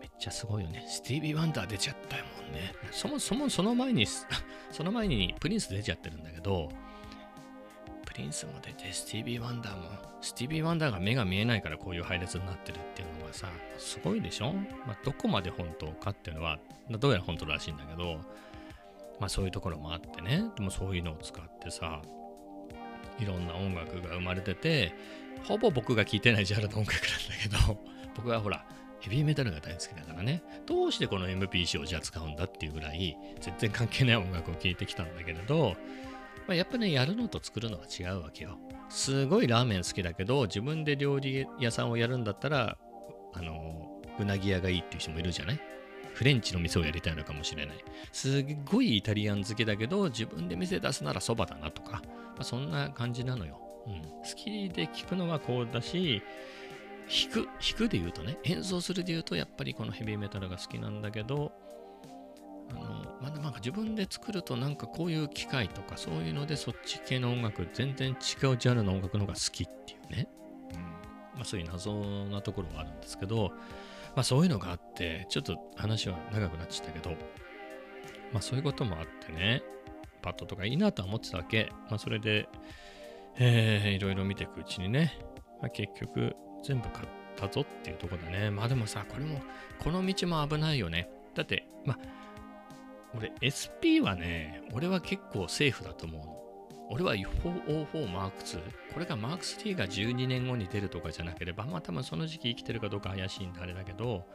[0.00, 0.84] めっちゃすごいよね。
[0.86, 2.72] スティービー・ワンダー出ちゃったもんね。
[2.90, 4.06] そもそもその前に
[4.70, 6.70] その前にプリンス出ちゃってるんだけど
[8.04, 9.88] プリンスも出てスティービー・ワンダーも
[10.20, 13.48] スティービー・ワンダーが目が見えないからこういう配列になってるっていうのがさ
[13.78, 14.52] すごいでしょ、
[14.86, 16.58] まあ、どこまで本当かっていうのは
[16.90, 18.20] どうやら本当らしいんだけど
[19.20, 20.44] まあそういうところもあってね。
[20.56, 22.02] でもそういうのを使ってさ
[23.18, 24.92] いろんな音楽が生まれてて
[25.44, 27.84] ほぼ僕が聴いてないジャンルの音楽なんだけど
[28.16, 28.64] 僕はほら
[29.00, 30.42] ヘビーメタルが大好きだからね。
[30.66, 35.76] どうしてこの MPC をじゃあ使うんだっていうぐらい全然関係ない音楽を聴いてきたんだけれど、
[36.48, 38.58] まあ、やっぱねやるのと作るのは違うわけよ。
[38.88, 42.76] すごいラーメン好きだけど自分で料理屋さんをやるんだったら
[43.34, 45.60] あのうなぎ屋がいいっていう人もいるじゃない？
[46.14, 47.76] フレンチの店をやりたいのかもしれない。
[48.10, 52.02] すっごいイタリアン好きだけど自分で店出すならそばだなとか、
[52.38, 56.22] まあ、そんな感じなのよ、うん、好きで聴くのはこうだし
[57.08, 61.52] 弾く、弾くで言うとね、演奏するで言うと、やっぱりこのヘビーメタルが好きなんだけど、
[62.70, 62.80] あの、
[63.20, 70.28] まあ、なんか自分で作るとなんかこういう機械とかそういうのでそっち系の音楽、全然違うジャンルの音楽の方が好きっていうね。
[70.74, 70.80] うん。
[70.80, 71.92] まあそういう謎
[72.26, 73.52] なところはあるんですけど、
[74.14, 77.10] まあそういうのがあって、ちょっと話は長くなっちゃったけど、
[78.32, 79.62] まあそういうこともあってね、
[80.22, 81.70] パッドとかいいなとは思ってたわけ。
[81.88, 82.48] まあそれで、
[83.38, 85.18] えー、いろいろ見ていくうちにね、
[85.60, 88.50] まあ、結局全部買ったぞっていうとこだね。
[88.50, 89.40] まあでもさ、これも、
[89.78, 91.08] この道も危ないよね。
[91.34, 91.98] だって、まあ、
[93.16, 96.38] 俺 SP はね、俺は結構セーフだと思うの。
[96.90, 98.60] 俺は404 Mark II。
[98.94, 104.26] これが Mark III が12年後に出るとかじゃなければ、まあ多分その時期生きてるかどうか怪しいんであれだけど、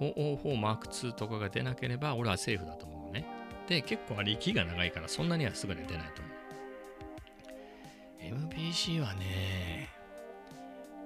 [0.00, 3.24] 404 Mark II とかが出なければ、俺はセーフだと思うのね。
[3.68, 6.32] で、結構あれ息が長いから、そんなにはすぐに出ないと思う。
[8.50, 9.88] MPC はね、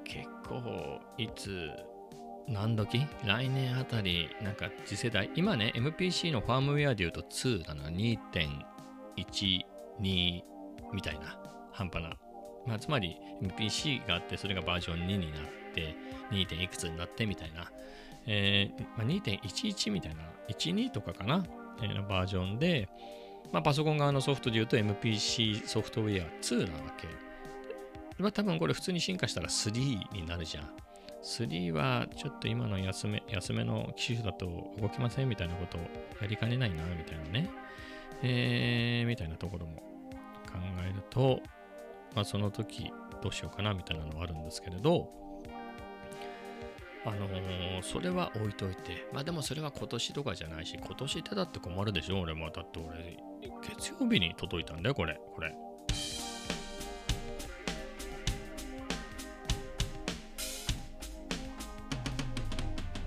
[0.04, 1.70] 結構いつ
[2.48, 3.06] 何時？
[3.24, 5.30] 来年あたりなんか次世代。
[5.34, 7.88] 今ね MPC のファームウェアで言うと2だな。
[7.88, 10.42] 2.12
[10.92, 11.36] みたいな
[11.72, 12.16] 半端な、
[12.66, 15.40] まあ、つまり MPC があってそれがバージョン2になっ
[15.74, 15.96] て
[16.30, 16.62] 2.
[16.62, 17.72] いくつになってみたいな、
[18.26, 20.22] えーまあ、2.11みたいな。
[20.48, 21.44] 12とかかな、
[21.82, 22.88] えバージョンで、
[23.52, 27.08] まあ、パソコン側のソフトで言うと MPC ソフトウェア2なわけ
[28.18, 30.70] まあ多分これ普通に進化したら3になるじゃん。
[31.22, 35.80] 3はちょっと今の安め安めの機種だと動きませんみたいなことを
[36.20, 37.50] やりかねないなみたいなね。
[38.22, 39.82] えー、みたいなところも
[40.46, 40.58] 考
[40.88, 41.40] えると、
[42.14, 45.10] まあその時どうしようかなみたいなのはあるんですけれど、
[47.06, 52.20] あのーそれは置いといて、まあでもそれは今年とかじゃないし、今年手だって困るでしょ。
[52.20, 53.16] 俺もだって俺、
[53.62, 55.54] 月曜日に届いたんだよ、これ、これ。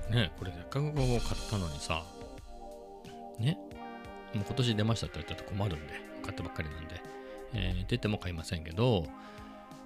[0.10, 2.04] ねこれせっかくこう買ったのにさ、
[3.38, 3.60] ね、
[4.34, 7.02] もう今年出ましたって言ったら困るんで、買ったばっかりなんで、
[7.54, 9.06] えー出ても買いませんけど、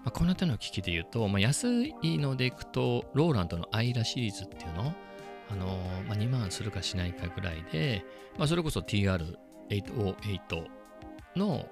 [0.04, 4.94] まあ、この手の機器で言うと、まあ、安いのでいくと、ローランドのアイラシリーズっていうの、
[5.50, 8.06] あのーまあ、2万するかしないかぐらいで、
[8.38, 10.68] まあ、それこそ TR808
[11.36, 11.66] の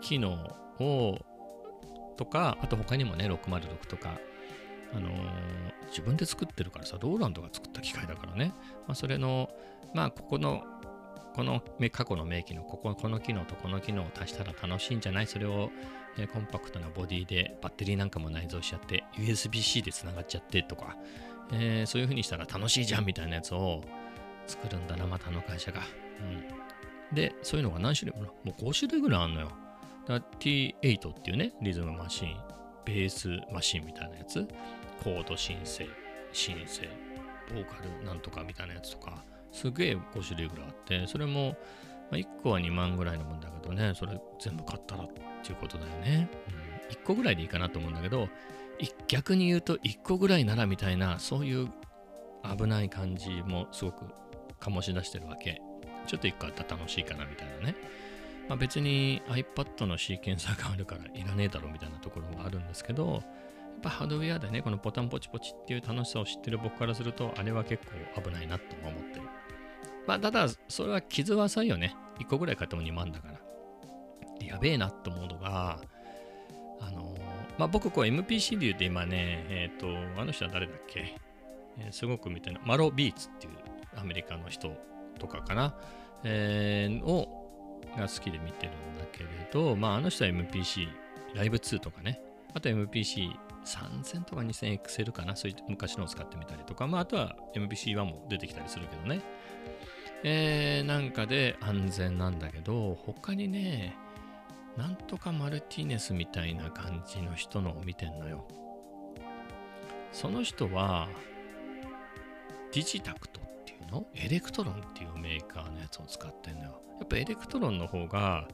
[0.00, 0.32] 機能
[0.78, 1.18] を
[2.16, 4.18] とか、あと他にもね、606とか、
[4.94, 8.52] あのー自分で作ってるからさ、ローランドが作った機械だからね、
[8.88, 9.48] まあ、それの、
[9.94, 10.64] まあ、ここの、
[11.34, 15.26] この過去の名機のこここの機能とこの機能を足したら楽しいんじゃない？
[15.26, 15.70] それを、
[16.16, 20.96] えコンパクトなボディでバッテリーなんかも内蔵しちゃって USB-C でつながっちゃってとか、
[21.52, 23.82] えーそういう風にしたら楽しいじゃんみたいなやつを
[24.46, 25.80] 作るんだな、またあの会社が。
[27.10, 29.48] うん、で、そういうのが何種類ももう5種類ぐらいあるのよ。
[30.06, 32.36] だから T8 っていうね、リズムマシン、
[32.84, 34.46] ベースマシンみたいなやつ、
[35.02, 35.86] コード申請、
[36.32, 36.86] 申請、
[37.52, 41.56] ボーカルなんとかみたいなやつとか、すげえ5種類ぐらいあって、それも
[42.10, 45.08] まあ、1個は2万ぐらいのもんだけどね、それ全部買ったらっ
[45.42, 46.28] ていうことだよね。
[46.90, 48.28] うん、1個ぐらいでいいかなと思うんだけど、
[49.08, 51.68] 逆に言うと1個ぐらいならみたいな、そういう
[52.56, 54.04] 危ない感じもすごく
[54.60, 55.60] 醸し出してるわけ。
[56.06, 57.74] ちょっと1個あったら楽しいかなみたいなね。
[58.48, 63.22] まあ、別に iPad のシーケンサーがあるからいらねえだろみたいなところがあるんですけど、やっ
[63.82, 69.22] ぱハードウェアでね、このボタンポチポチっていう楽しさを知ってる僕からすると、あれは結構危ないなと思ってる。
[70.06, 71.96] まあ、ただ、それは傷は浅いよね。
[72.18, 73.34] 1個ぐらい買っても2万だから。
[74.46, 75.80] やべえなと思うのが、
[76.80, 77.16] あの、
[77.58, 81.16] まあ、僕、こう MPC で言うと今ね、えっ、ー、と、あの人は誰だっけ、
[81.78, 83.52] えー、すごく見てるマロビーツっていう
[83.96, 84.72] アメリカの人
[85.18, 85.74] とかかな、
[86.24, 87.44] えー、を
[87.96, 90.88] が好きで見てるんだけれど、まあ、あの人は MPC、
[91.34, 92.20] ライブ2とかね、
[92.54, 99.20] あと MPC3000 とか 2000XL かな、そういう昔のを使ってみたりとか、まあ、あとは MPC1 も出てきたりするけどね。
[100.26, 103.94] えー、なんかで安全なんだけど、他にね、
[104.76, 108.48] なんとかマルティネスみたいな感じの人のを見てんのよ。
[110.12, 111.08] その人は、
[112.72, 114.06] Digitakt っていうの？
[114.14, 116.80] Elektron っていうメーカーのやつを使ってんのよ。
[116.98, 118.48] やっぱ Elektron の方が、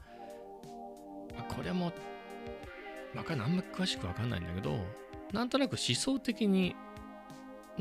[1.47, 1.93] これも、
[3.15, 4.77] わかんない、あんま詳しくわかんないんだけど、
[5.31, 6.75] なんとなく思想的に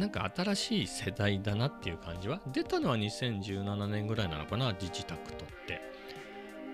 [0.00, 2.40] なんか新しい世代だなっていう感じは？
[2.52, 5.80] 出たのは2017年ぐらいなのかな、ディジタクトって。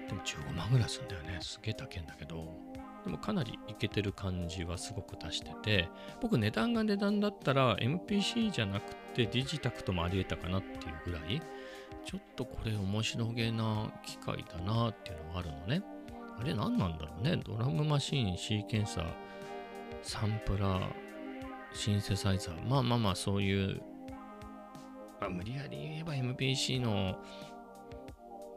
[0.08, 1.38] でも15万ぐらいするんだよね。
[1.42, 2.46] すげえ高いんだけど。
[3.04, 5.88] でもかなりイケてる感じはすごく出してて、
[6.20, 11.42] 僕値段が値段だったら MPC じゃなくてディジタクトもあり得たかなっていうぐらい、
[12.04, 15.82] ちょっとこれ面白げな機械だなっていうのがあるのね。
[16.38, 17.36] あれ何なんだろうね？
[17.44, 19.06] ドラムマシン、シーケンサー、
[20.02, 21.05] サンプラー、
[21.76, 22.68] シンセサイザー。
[22.68, 23.80] まあまあまあそういう、
[25.20, 27.16] まあ、無理やり言えば MPC の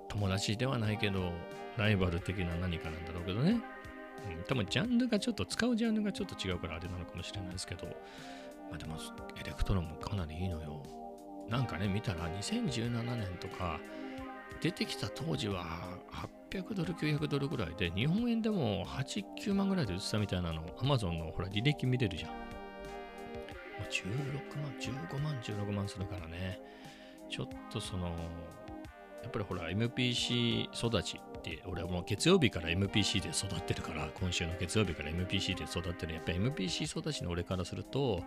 [0.10, 1.32] 友達ではないけど、
[1.78, 3.62] ライバル的な何かなんだろうけどね。
[4.32, 7.88] うん、多分ジャンルがちょっと、使うジャンルがちょっと違うからあれなのかもしれないですけど、
[8.70, 8.98] まあでも
[9.40, 10.84] Elektron もかなりいいのよ。
[11.48, 13.80] なんかね、見たら2017年とか、
[14.62, 15.66] 出てきた当時は
[16.52, 22.49] 800ドル、900ドルぐらいで、日本円でも8、9万ぐらいで売ってたみたいなの、アマゾンのほら履歴見れるじゃん。
[23.84, 26.60] 16万、15万、16万するからね。
[27.30, 28.08] ちょっとその、
[29.22, 36.16] やっぱりほら MPC 育ちって、俺はもう月曜日から MPC で育ってるから、今週の月曜日から MPC で育ってる。
[36.16, 38.24] やっぱり MPC 育ちの俺からすると、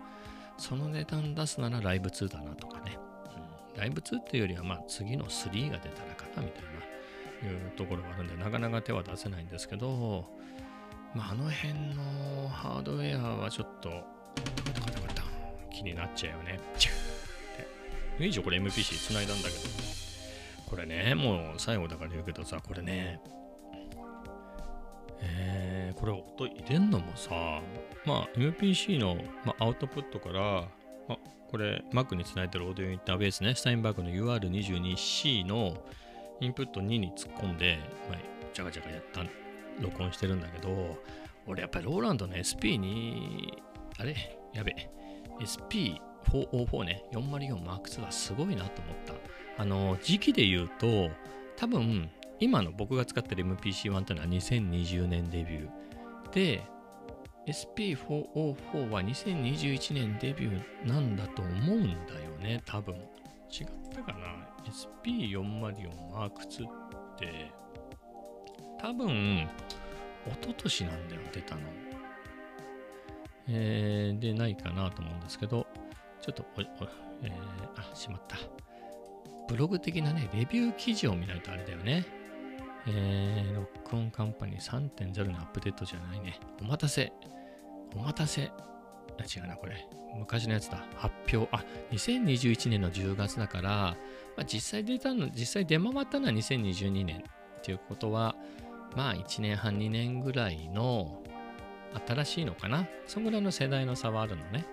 [0.57, 2.97] その値段出すならライブ2だなとかね。
[3.37, 10.25] うんライブ2っていうよりは、まあ、次の3が出たらかなみたいな、いうところがあるんで、なかなか手は出せないんですけど、
[11.15, 13.89] まあ、あの辺のハードウェアはちょっと、
[15.83, 16.59] になっちゃうよね。
[18.19, 19.59] いいじゃん、これ MPC 繋いだんだけど。
[20.69, 23.19] これね、もう最後だから言うけどさ、これね、
[25.21, 27.61] えー、これ音入れんのもさ、
[28.05, 30.67] まあ MPC の、まあ、アウトプットから、
[31.07, 31.17] まあ、
[31.49, 35.77] これ Mac につないでるオーディオインターベースね、スタインバーグの UR22C の
[36.41, 37.77] インプット2に突っ込んで、
[38.09, 38.19] まあ、
[38.53, 39.23] ジャガジャガやった、
[39.81, 40.97] 録音してるんだけど、
[41.47, 43.61] 俺やっぱりローランドの SP に、
[43.97, 44.15] あれ？
[44.53, 45.02] やべえ。
[45.39, 49.13] SP404 ね、404M2 はすごいなと思った。
[49.61, 51.09] あの、時期で言うと、
[51.55, 56.33] 多分、今の僕が使ってる MPC-1 ってのは2020年デビュー。
[56.33, 56.63] で、
[57.47, 62.95] SP404 は2021年デビューなんだと思うんだよね、多分。
[62.95, 65.31] 違ったかな ?SP404
[66.11, 66.69] M2 っ
[67.17, 67.51] て、
[68.79, 69.47] 多分、
[70.25, 71.61] 一昨年なんだよ、出たの。
[73.47, 75.67] えー、で、ないかなと思うんですけど、
[76.21, 76.63] ちょっとお、お
[77.23, 78.37] えー、あ、しまった。
[79.47, 82.05] ブログ的なね、レビュー記事を見ないとあれだよね。
[82.87, 86.39] えー、ロックオンカンパニー3.0のアップデートじゃないね。
[86.61, 87.11] お待たせ。
[87.95, 88.51] お待たせ。
[89.19, 89.87] あ、違うな、これ。
[90.17, 90.85] 昔のやつだ。
[90.95, 91.49] 発表。
[91.55, 93.95] あ、2021年の10月だから、ま
[94.41, 97.23] あ、実際出たの、実際出回ったのは2022年
[97.59, 98.35] っていうことは、
[98.95, 101.22] まあ1年半、2年ぐらいの
[102.07, 102.87] 新しいのかな？
[103.07, 104.65] そんぐらいの世代の差はあるのね。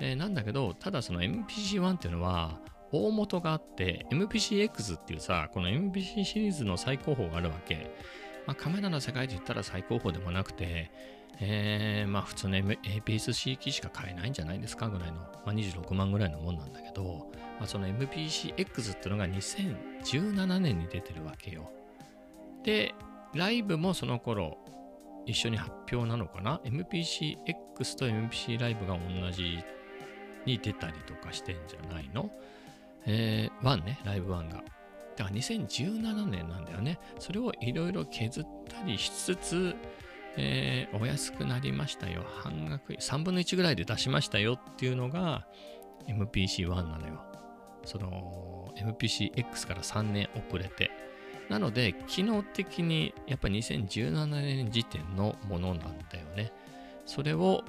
[0.00, 2.60] えー、なんだけど、ただその MPC-1 っていうのは、
[2.92, 7.90] 大元があって、MPC-X っていうさ、この MPC シリーズの最高峰があるわけ。
[8.46, 10.90] まあ、カメラの世界で言ったら最高峰でもなくて、
[11.40, 21.70] えー、まあ普通の APS-C 機しか買えないんじゃないですかぐらいの、まあ、26万ぐらいのもんなんだけど、まあ、その MPC-X っていうのが2017年に出てるわけよ。
[22.64, 22.94] で、
[23.34, 24.58] ライブもその頃
[25.28, 29.58] 一緒に発表なのかな ?MPC-X と MPC ライブが同じ
[30.46, 32.30] に出たりとかしてんじゃないの？
[33.06, 34.56] えー、1ね、ライブ1が。
[35.16, 36.98] だから2017年なんだよね。
[37.18, 39.76] それをいろいろ削ったりしつつ、
[40.36, 42.24] えーお安くなりましたよ。
[42.42, 45.46] 半額、3分の1ぐらいで出しましたよっていうのが
[46.06, 47.22] MPC-1 なのよ。
[47.84, 50.90] その MPC-X から3年遅れて。
[51.48, 56.52] なので、機能的にやっぱり2017年時点のものなんだよね。
[57.06, 57.64] それを、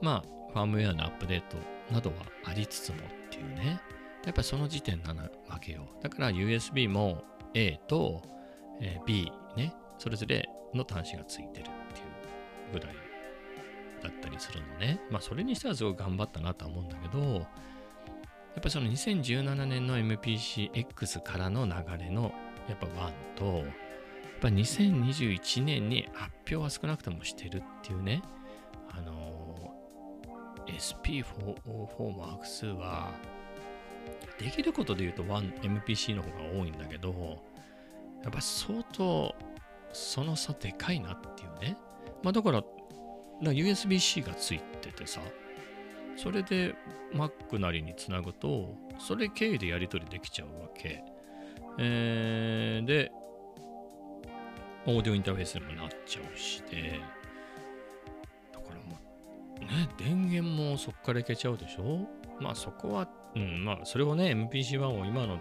[0.00, 1.56] まあ、ファームウェアのアップデート
[1.92, 3.80] などはありつつもっていうね。
[4.24, 5.14] やっぱりその時点な
[5.48, 5.88] わけよ。
[6.02, 7.24] だから USB も
[7.54, 8.22] A と、
[9.06, 11.68] B ね、それぞれの端子がついてるっていう
[12.74, 12.96] ぐらい
[14.02, 15.00] だったりするのね。
[15.10, 17.46] まあそれにしてはすごい頑張ったなとは思うんだけど、
[18.58, 22.32] やっぱその2017年の MPCX からの流れの
[22.68, 23.66] やっぱ1と、やっ
[24.40, 28.20] ぱ2021年に発表は少なくともしてるっていうね、
[28.90, 33.12] あのー SP404M2 は、
[34.40, 37.38] できることで言うと 1MPC の方が多いんだけど、
[38.24, 39.36] やっぱ相当
[39.92, 41.76] その差でかいなっていうね。
[42.24, 42.64] まあだから、
[43.40, 45.20] な USB-C がついててさ、
[46.20, 46.74] それで
[47.14, 51.02] Mac なりにつなぐと、それ経由でやり取りできちゃうわけ。
[51.78, 53.12] えー、で、
[54.86, 57.00] オーディオインターフェースにもなっちゃうしで、
[58.52, 58.98] だからも
[59.58, 62.08] う、ね、電源もそっからいけちゃうでしょ？
[62.40, 65.38] まあそこは、うん、まあそれをね、MPC-1 を今の、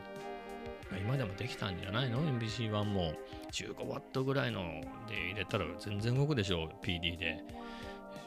[1.02, 3.14] 今でもできたんじゃないの ?MPC-1 も
[3.52, 4.62] 15W ぐらいの
[5.08, 6.66] で入れたら全然動くでしょ？
[6.66, 7.44] う ?PD で。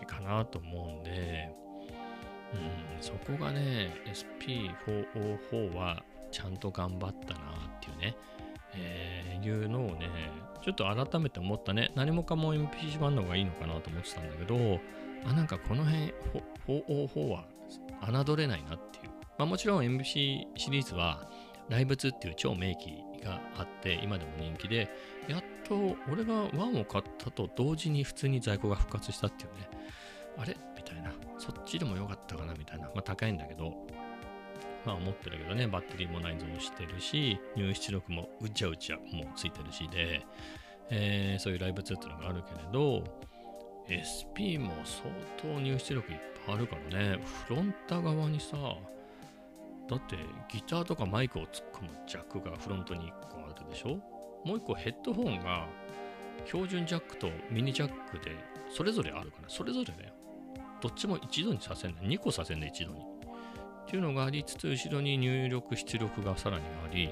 [0.07, 1.53] かなと思うんで、
[3.01, 8.17] そこがね、SP404 はちゃんと頑張ったなっていうね、
[8.75, 10.09] えーいうのをね、
[10.63, 11.91] ちょっと改めて思ったね。
[11.95, 14.81] 何もかも MP1 の方がいいのかなと思ってたんだけど、
[15.25, 16.13] あ、なんかこの辺、
[16.69, 17.45] 404は
[18.25, 19.13] 侮れないなっていう。
[19.39, 21.31] まあもちろん MC シリーズは、
[21.71, 24.89] ライブ2っていう超名機があって、今でも人気で、
[25.29, 29.69] やっと俺が1を買ったと同時に普通に在庫が復活したっていうね。
[30.37, 30.57] あれ？
[31.55, 32.85] そっちでもよかったかなみたいな。
[32.87, 33.75] まあ高いんだけど、
[34.85, 39.89] まあ思ってるけどね、バッテリーも内蔵してるし、入出力もうちゃうちゃもうついてるし。
[39.89, 40.27] で、
[40.91, 43.05] えーそういうライブ2っていうのがあるけれど、
[43.91, 45.11] SP も相
[45.55, 48.57] 当入出力いっぱいあるからね、フロンタ側にさ、
[49.89, 50.17] だって
[50.49, 53.97] ギターとかマイクを突っ込むジャックがフロントに1個あるでしょ？
[54.45, 55.67] もう1個ヘッドホンが
[56.47, 58.37] 標準ジャックとミニジャックで
[58.71, 60.15] それぞれあるから、それぞれだよ。
[60.81, 63.01] どっちも一度にさせんね2個させんね一度に。
[63.01, 63.03] っ
[63.91, 67.11] ていうのがありつつ、後ろに入力、出力がさらにあり、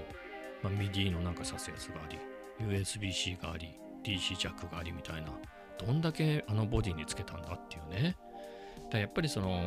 [0.63, 2.19] まあ、MIDI のなんかさすやつがあり、
[2.65, 5.29] USB-C があり、DC ジャックがありみたいな、
[5.85, 8.17] どんだけあのボディにつけたんだっていうね。
[8.91, 9.61] だやっぱりその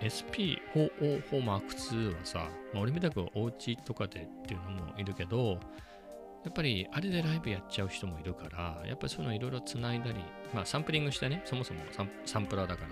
[0.00, 5.58] SP404M2 はさ、まあ、俺みたくお家とかでっていうのもいるけど、
[6.44, 10.14] やっぱりあれでライブやっちゃう人もいるから、やっぱりそういうのいろいろつないだり、
[10.54, 12.90] まあサンプリングしてね、そもそもサンサンプラーだから、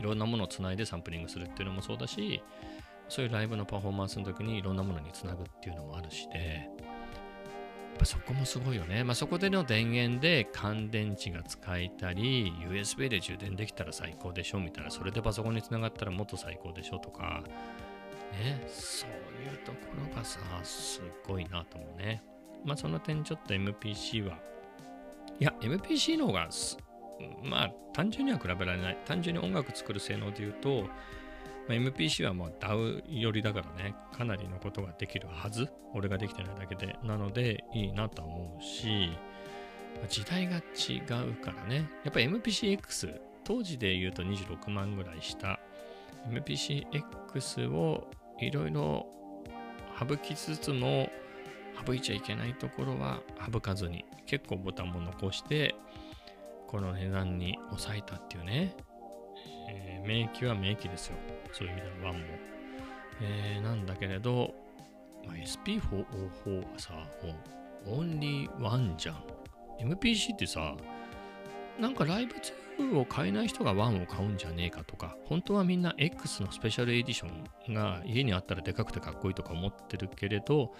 [0.00, 2.42] いろんなものをつないでサンプリングするっていうのもそうだし、
[3.08, 9.04] そういうライブのパフォーマンスの時にいろんなものにつなぐっていうのもあるしで、やっぱそこもすごいよね。
[9.04, 17.42] まあそこでの電源で乾電池が使えたり、USB で充電できたら最高でしょみたいな、それでパソコンにつながったらもっと最高でしょとか、
[18.32, 19.10] ね、そう
[19.52, 22.22] いうところがさ、すっごいなと思うね。
[22.64, 24.38] まあその点ちょっと MPC は、
[25.38, 26.48] いや、MPC の方が
[27.42, 28.98] まあ単純には比べられない。
[29.06, 30.84] 単純に音楽作る性能で言うと、
[31.68, 35.68] まあ、MPC はもう DAW 寄りだからね、かなりのことができるはず。
[35.94, 36.96] 俺ができてないだけで。
[37.02, 39.10] なので、いいなと思うし、
[39.96, 41.90] まあ時代が違うからね。
[42.04, 45.60] やっぱり MPCX、当時で言うと26万ぐらいした
[46.28, 49.06] MPCX をいろいろ
[49.98, 51.10] 省きつつも、
[51.86, 53.20] 省いちゃいけないところは
[53.52, 55.74] 省かずに、結構ボタンも残して、
[56.70, 58.76] この値段に抑えたっていうね。
[59.68, 61.16] えー名機は名機ですよ。
[61.52, 62.24] そういう意味では1も。
[63.20, 64.54] えーなんだけれど、
[65.26, 66.92] まあ、SP404 はさ、
[67.84, 69.24] もう、オンリーワンじゃん。
[69.80, 70.76] MPC ってさ、
[71.78, 72.34] なんかライブ
[72.78, 80.72] 2を買えない人が1を買うんじゃねえかとか、本当はみんな X のスペシャルエディションが家にあったらでかくてかっこいいとか思ってるけれど、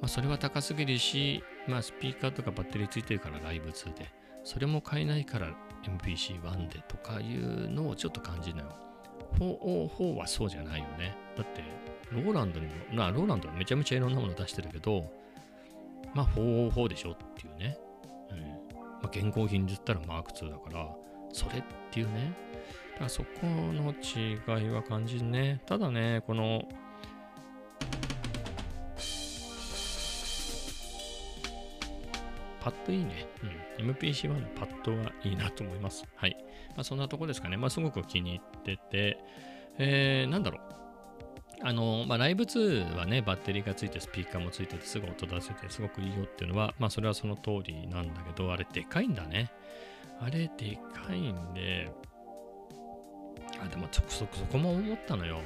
[0.00, 4.10] まあ、それは高すぎるし、まあ、スピーカーとかバッテリーついてるからライブ2で、
[4.48, 8.68] それも買えないから MPC1 でとかいうのをちょっと感じるのよ。
[9.38, 11.14] 404はそうじゃないよね。
[11.36, 11.62] だって、
[12.10, 15.04] ローランドにも、まあ、ローランドはめちゃめちゃいろんなもの出してるけど、
[16.14, 17.76] まあ、404でしょっていうね。
[18.30, 18.40] うん。
[18.80, 20.96] まあ、現行品で言ったらマーク2だから、
[21.30, 22.32] それっていうね。
[22.92, 25.60] だからそこの違いは感じるね。
[25.66, 26.66] ただね、この、
[32.68, 33.26] パッドいいね。
[33.78, 33.90] うん。
[33.90, 36.04] MPC-1 のパッドはいいなと思います。
[36.16, 36.36] はい。
[36.76, 37.56] まあ、そんなとこですかね。
[37.56, 39.18] まあ、すごく気に入ってて、
[39.78, 40.60] えー、なんだろう。
[41.62, 49.50] あの、まあ、ライブ2はね、バッテリーがついて、スピーカーもついてて、すぐ音出せて、すごくいいよっていうのは、まあ、それはその通りなんだけど、あれ、でかいんだね。
[50.20, 51.90] あれ、でかいんで、
[53.64, 55.40] あ、でも、そ、そ、そこも思ったのよ。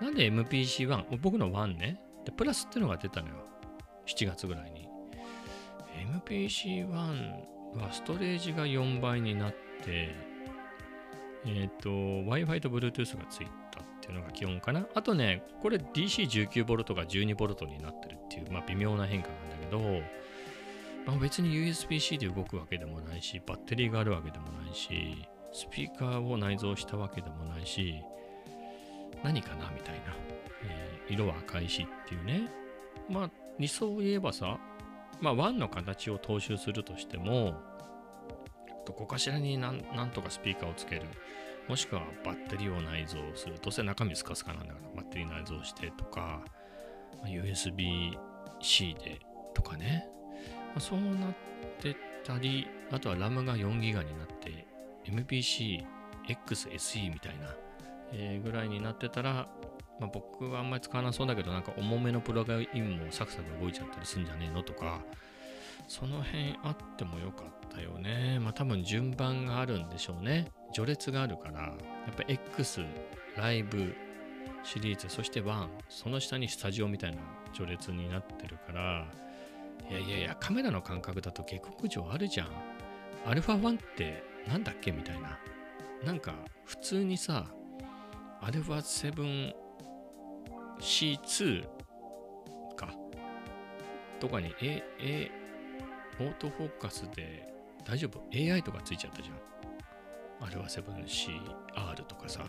[0.00, 3.46] なんで MPC-1、僕の1ね、で、プラスっていうのが出たのよ。
[4.06, 4.83] 7月ぐらいに。
[6.26, 6.90] MPC-1
[7.78, 10.14] はストレージが4倍になって、
[11.46, 14.86] えっ、と、Wi-Fi と Bluetooth がついたっていうのが基本かな。
[14.94, 20.00] あとね、これ DC19V が 12V になってるっていう、まあ微妙な変化なんだけど、
[21.06, 27.94] まあ、別に USB-C で動くわけでもないし、バッテリーがあるわけでもないし、スピーカーを内蔵したわけでもないし、
[29.22, 30.14] 何かなみたいな、
[30.62, 32.48] えー色は赤いしっていうね。
[33.08, 34.58] まあ、理想を言えばさ、
[35.20, 37.54] まあ、1の形を踏襲するとしても、
[38.86, 41.02] どこかしらになんなんとかスピーカーをつける。
[41.68, 43.54] もしくはバッテリーを内蔵する。
[43.62, 46.42] どうせ中身スカスカなんだから、バッテリー内蔵してとか、
[47.24, 49.20] USB-C で
[49.54, 50.06] とかね。
[50.68, 51.34] まあそうなっ
[51.80, 54.02] てたり、あとは RAM が 4GB になっ
[54.40, 54.66] て、
[55.06, 55.84] MPC、
[56.28, 57.54] XSE みたいな、
[58.12, 59.48] えーぐらいになってたら、
[60.00, 65.00] まあ、僕はあんまり使わなそうだけど、なんか重めのプログラムもサクサク動いちゃったりするんじゃねえのとか、
[65.86, 68.38] その辺あってもよかったよね。
[68.40, 70.50] まあ多分順番があるんでしょうね。
[70.72, 71.72] 序列があるから、や
[72.10, 72.82] っぱ X、
[73.36, 73.94] ライブ、
[74.64, 77.18] シリーズ、そして1、その下にスタジオみたいな
[77.52, 79.06] 序列になってるから、
[79.90, 82.48] いやいやいや、カメラの感覚だと下克上あるじゃん。
[83.26, 85.38] アルファ1ってなんだっけみたいな。
[86.04, 86.34] なんか
[86.64, 87.46] 普通にさ、
[88.40, 89.54] アルファ7
[90.80, 91.66] C2
[92.76, 92.94] か。
[94.20, 95.30] とかに、え、え、
[96.20, 97.52] オートフォーカスで
[97.84, 100.46] 大丈夫 ?AI とかついちゃったじゃん。
[100.46, 102.44] アルファ 7CR とかさ、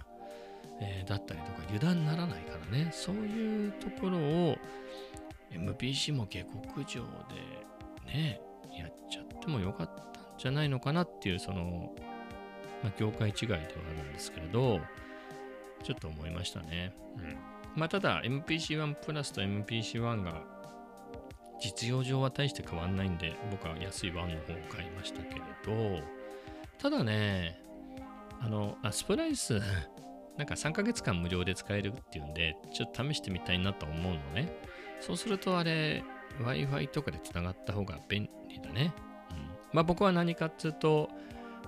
[0.81, 2.89] えーだったりとか油断ならないからね。
[2.91, 4.57] そういうところを
[5.51, 7.03] MPC も下克上
[8.05, 8.41] でね、
[8.77, 11.93] やっちゃってもよかったんじゃないのかなっていう、その、
[12.83, 14.79] まあ、業界違いではあるんですけれど、
[15.83, 16.93] ちょっと思いましたね。
[17.17, 17.54] うん。
[17.75, 20.43] まあ、ただ、MPC1 プラスと MPC1 が
[21.59, 26.03] 実用上は大して変わんないんで、僕は安い1の方を買いましたけれど、
[26.77, 27.59] ただね、
[28.39, 29.61] あの、あスプライス、
[30.37, 34.51] なんか3ヶ月間無料で使えるっていうんで、ちょっと試してみたいなと思うのね。
[34.99, 36.03] そうするとあれ、
[36.39, 38.93] Wi-Fi とかで繋がった方が便利だね。
[39.31, 39.37] うん、
[39.71, 41.09] まあ僕は何かっていうと、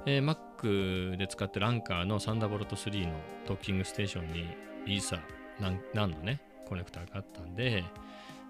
[0.06, 3.14] えー Mac で使ってるアンカーのサンダーボルト3の
[3.48, 4.48] ドッキングステーションに
[4.86, 5.20] イーサ、
[5.60, 7.84] ランランのね、コネクターがあったんで、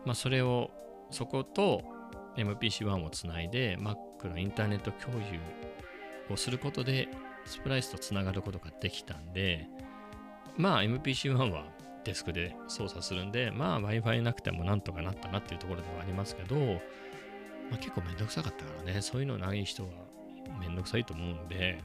[0.05, 0.71] まあそれを、
[1.11, 1.83] そこと
[2.35, 7.07] MPC-1 をつないで Mac のインターネット共有をすることで
[7.45, 9.67] スプライスとつながることができたんで、
[10.57, 11.63] まあ MPC-1 は
[12.03, 16.55] デスクで操作するんで、まあ Wi-Fi なくてもなんとかなったなっていうところではありますけど、
[17.69, 19.89] まあ結構めんどくさかったからね、そういうのない人は
[20.59, 21.81] めんどくさいと思うんで、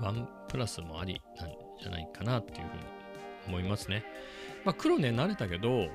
[0.00, 1.50] ワンプラスもありなん
[1.80, 2.82] じゃないかなっていうふうに
[3.46, 4.04] 思いますね。
[4.64, 5.88] まあ黒ね、慣れたけど、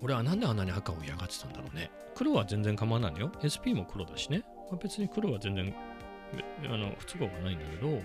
[0.00, 1.90] 俺はなんであんなに赤を嫌がってたんだろうね。
[2.14, 3.32] 黒は全然構わないのよ。
[3.42, 4.42] SP も黒だしね。
[4.70, 5.74] まあ、別に黒は全然
[6.64, 8.00] あの不都合がないんだけど、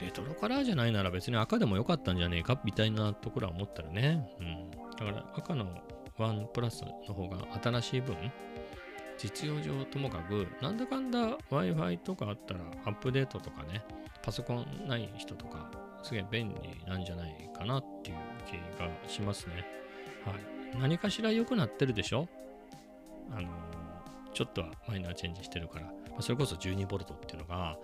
[0.00, 4.28] レトロカラーじゃないなら別に赤でもよかったんじゃねえかみたいなところは思ったらね。
[4.40, 4.70] うん。
[4.70, 5.66] だから赤の
[6.18, 8.16] 1プラスの方が新しい分、
[9.18, 13.84] 実用上ともかく、なんだかんだ Wi-Fi とかあったらアップデートとかね、
[14.22, 15.70] パソコンない人とか、
[16.04, 16.54] すげえ便利
[16.86, 19.66] なんじゃないかなっていう気がしますね。
[20.24, 20.78] はい。
[20.78, 22.28] 何かしら良くなってるでしょ？
[23.32, 23.48] あの
[24.34, 27.78] ちょっとはマイナーチェンジしてるから、まあそれこそ 12V っていうのが、ま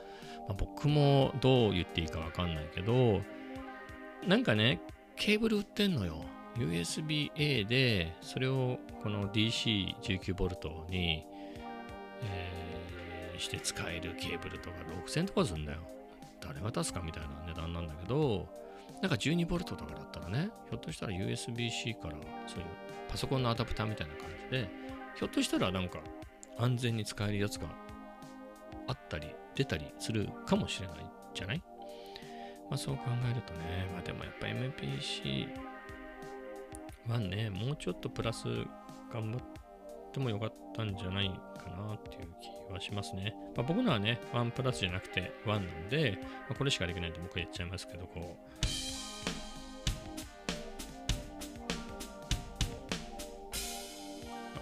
[0.51, 3.21] あ僕もどう言っていいかわかんないけど、
[4.27, 4.81] なんかね、
[5.17, 6.23] ケーブル売ってんのよ。
[6.57, 11.25] USB-A で、それをこの DC19V に、
[12.23, 12.61] えー
[13.41, 15.79] して使えるケーブルとか6000とかするんだよ。
[16.41, 18.49] 誰が出すかみたいな値段なんだけど、
[19.03, 22.15] なんか 12V とかだったらね、ひょっとしたら USB-C から
[22.47, 22.67] そういう
[23.09, 24.69] パソコンのアダプターみたいな感じで、
[25.17, 25.99] ひょっとしたらなんか
[26.59, 27.67] 安全に使えるやつが
[28.87, 30.97] あったり出たりするかもしれない
[31.35, 31.63] じゃない？
[32.69, 35.49] まあそう考えるとね、まあでもやっぱ MPC
[37.09, 38.45] はね、もうちょっとプラス
[39.13, 39.41] 頑張っ
[40.11, 42.29] てもよかったんじゃないかなっていう
[42.69, 43.35] 気はしますね。
[43.57, 48.61] まあ僕のはね、1プラスじゃなくて1なんで、まあ、これしかできないんで僕はやっちゃいますけど、こう、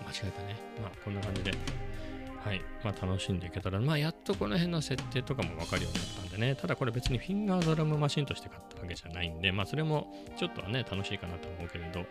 [0.07, 0.57] 間違えたね。
[0.83, 1.53] まあ、こんな感じで、
[2.45, 2.61] はい。
[2.83, 12.07] まあ、楽しんでいけたら、まあ、やっとこの辺の設定とかもわかるようになったんでね、ただこれ別にフィンガードラムマシンとして買ったわけじゃないんで、まあ、それもちょっとはね、楽しいかなと思うけれど、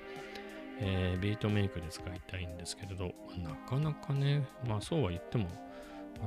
[0.79, 3.13] えービートメイクで使いたいんですけれど、
[3.43, 5.47] なかなかね、まあ、そうは言っても、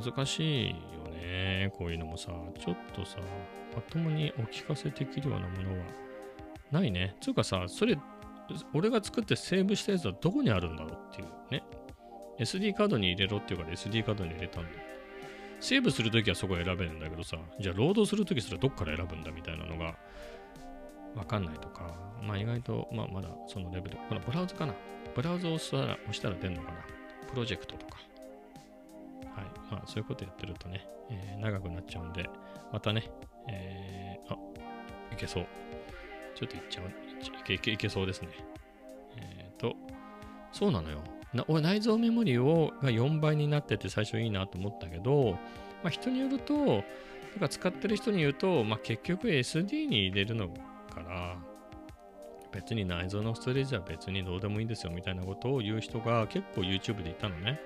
[0.04, 0.76] 難しいよ
[1.12, 1.72] ね。
[1.76, 3.18] こういうのもさ、ちょっとさ、
[3.74, 5.84] まともにお聞かせできるようなものは
[6.70, 7.16] ないね。
[7.20, 7.98] つうかさ、それ、
[8.74, 11.62] 俺が作ってセーブしたやつはどこにあるんだろうっていうね。
[12.38, 14.76] SD カードに入れろっていうから SD カードに入れたんだよ。
[15.60, 19.94] セーブするときはそこ選べるんだけどさ、じゃあロードするときすらどっから選ぶんだみたいなのが
[21.16, 23.96] わかんないとか、まあ意外と、まあまだそのレベル。
[24.08, 24.74] このブラウズかな？
[25.14, 26.76] ブラウズを押したら押したら出るのかな？
[27.28, 27.98] プロジェクトとか。
[29.34, 29.44] はい。
[29.70, 32.28] まあそういうことやってるとね、えー長くなっちゃうんで、
[32.72, 33.10] またね、
[33.48, 34.36] えー、あ、
[35.12, 35.46] いけそう。
[36.34, 36.86] ちょっといっちゃう。
[36.86, 38.28] いけいけいけそうですね。
[39.16, 39.74] えっ、と、
[40.52, 41.02] そうなのよ。
[41.32, 45.38] な俺内蔵メモリをが4倍になってて最初いいなと思ったけど、
[45.82, 46.82] まあ、人によると、なん
[47.40, 50.48] か使ってる人に言うと、まあ、結局 SD に入れるの
[50.90, 51.38] から、
[52.52, 57.60] 別に内蔵のストレージは別にどうでもいいんですよみたいなことを言う人が結構 YouTube でいたのね。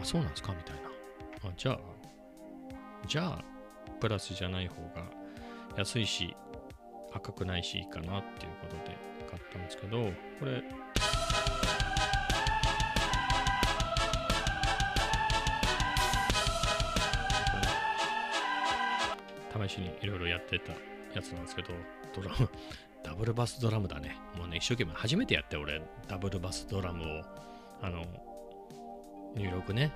[0.00, 0.52] あ、そうなんですか？
[0.52, 1.50] みたいな。
[1.50, 1.78] あ、じゃあ、
[3.06, 3.44] じゃあ、
[4.00, 5.04] プラスじゃない方が
[5.76, 6.36] 安いし、
[7.12, 8.96] 赤くないしいいかなっていうことで
[9.28, 10.62] 買ったんですけど、これ、
[19.68, 20.72] 試しにいろいろやってた
[21.14, 21.68] やつなんですけど、
[22.20, 22.48] ドラム、
[23.02, 24.16] ダブルバスドラムだね。
[24.36, 27.22] もうね、一生懸命初めてやって、俺、ダブルバスドラムを、
[27.82, 28.04] あの、
[29.36, 29.92] 入力ね、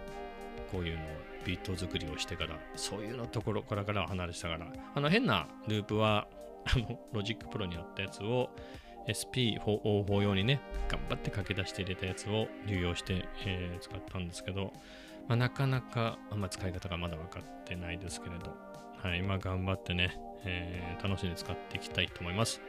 [0.71, 1.07] こういうのを
[1.45, 6.27] ビート作りをしてから、そういうのところからからは離れしたから、あの変なループは、
[6.65, 8.51] あの、 Logic Pro にあったやつを
[9.09, 14.73] SP404 用にね、頑張って書き出して入れたやつを流用して、えー使ったんですけど、
[15.29, 18.57] まあ、なかなかあんま使い方がまだ分かってないですけれど、
[19.03, 22.61] はい、まあ頑張ってね、えー楽しんで使っていきたいと思います。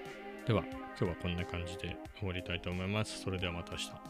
[0.48, 3.22] では、今日はこんな感じで終わりたいと思います。
[3.22, 4.03] それではまた明日。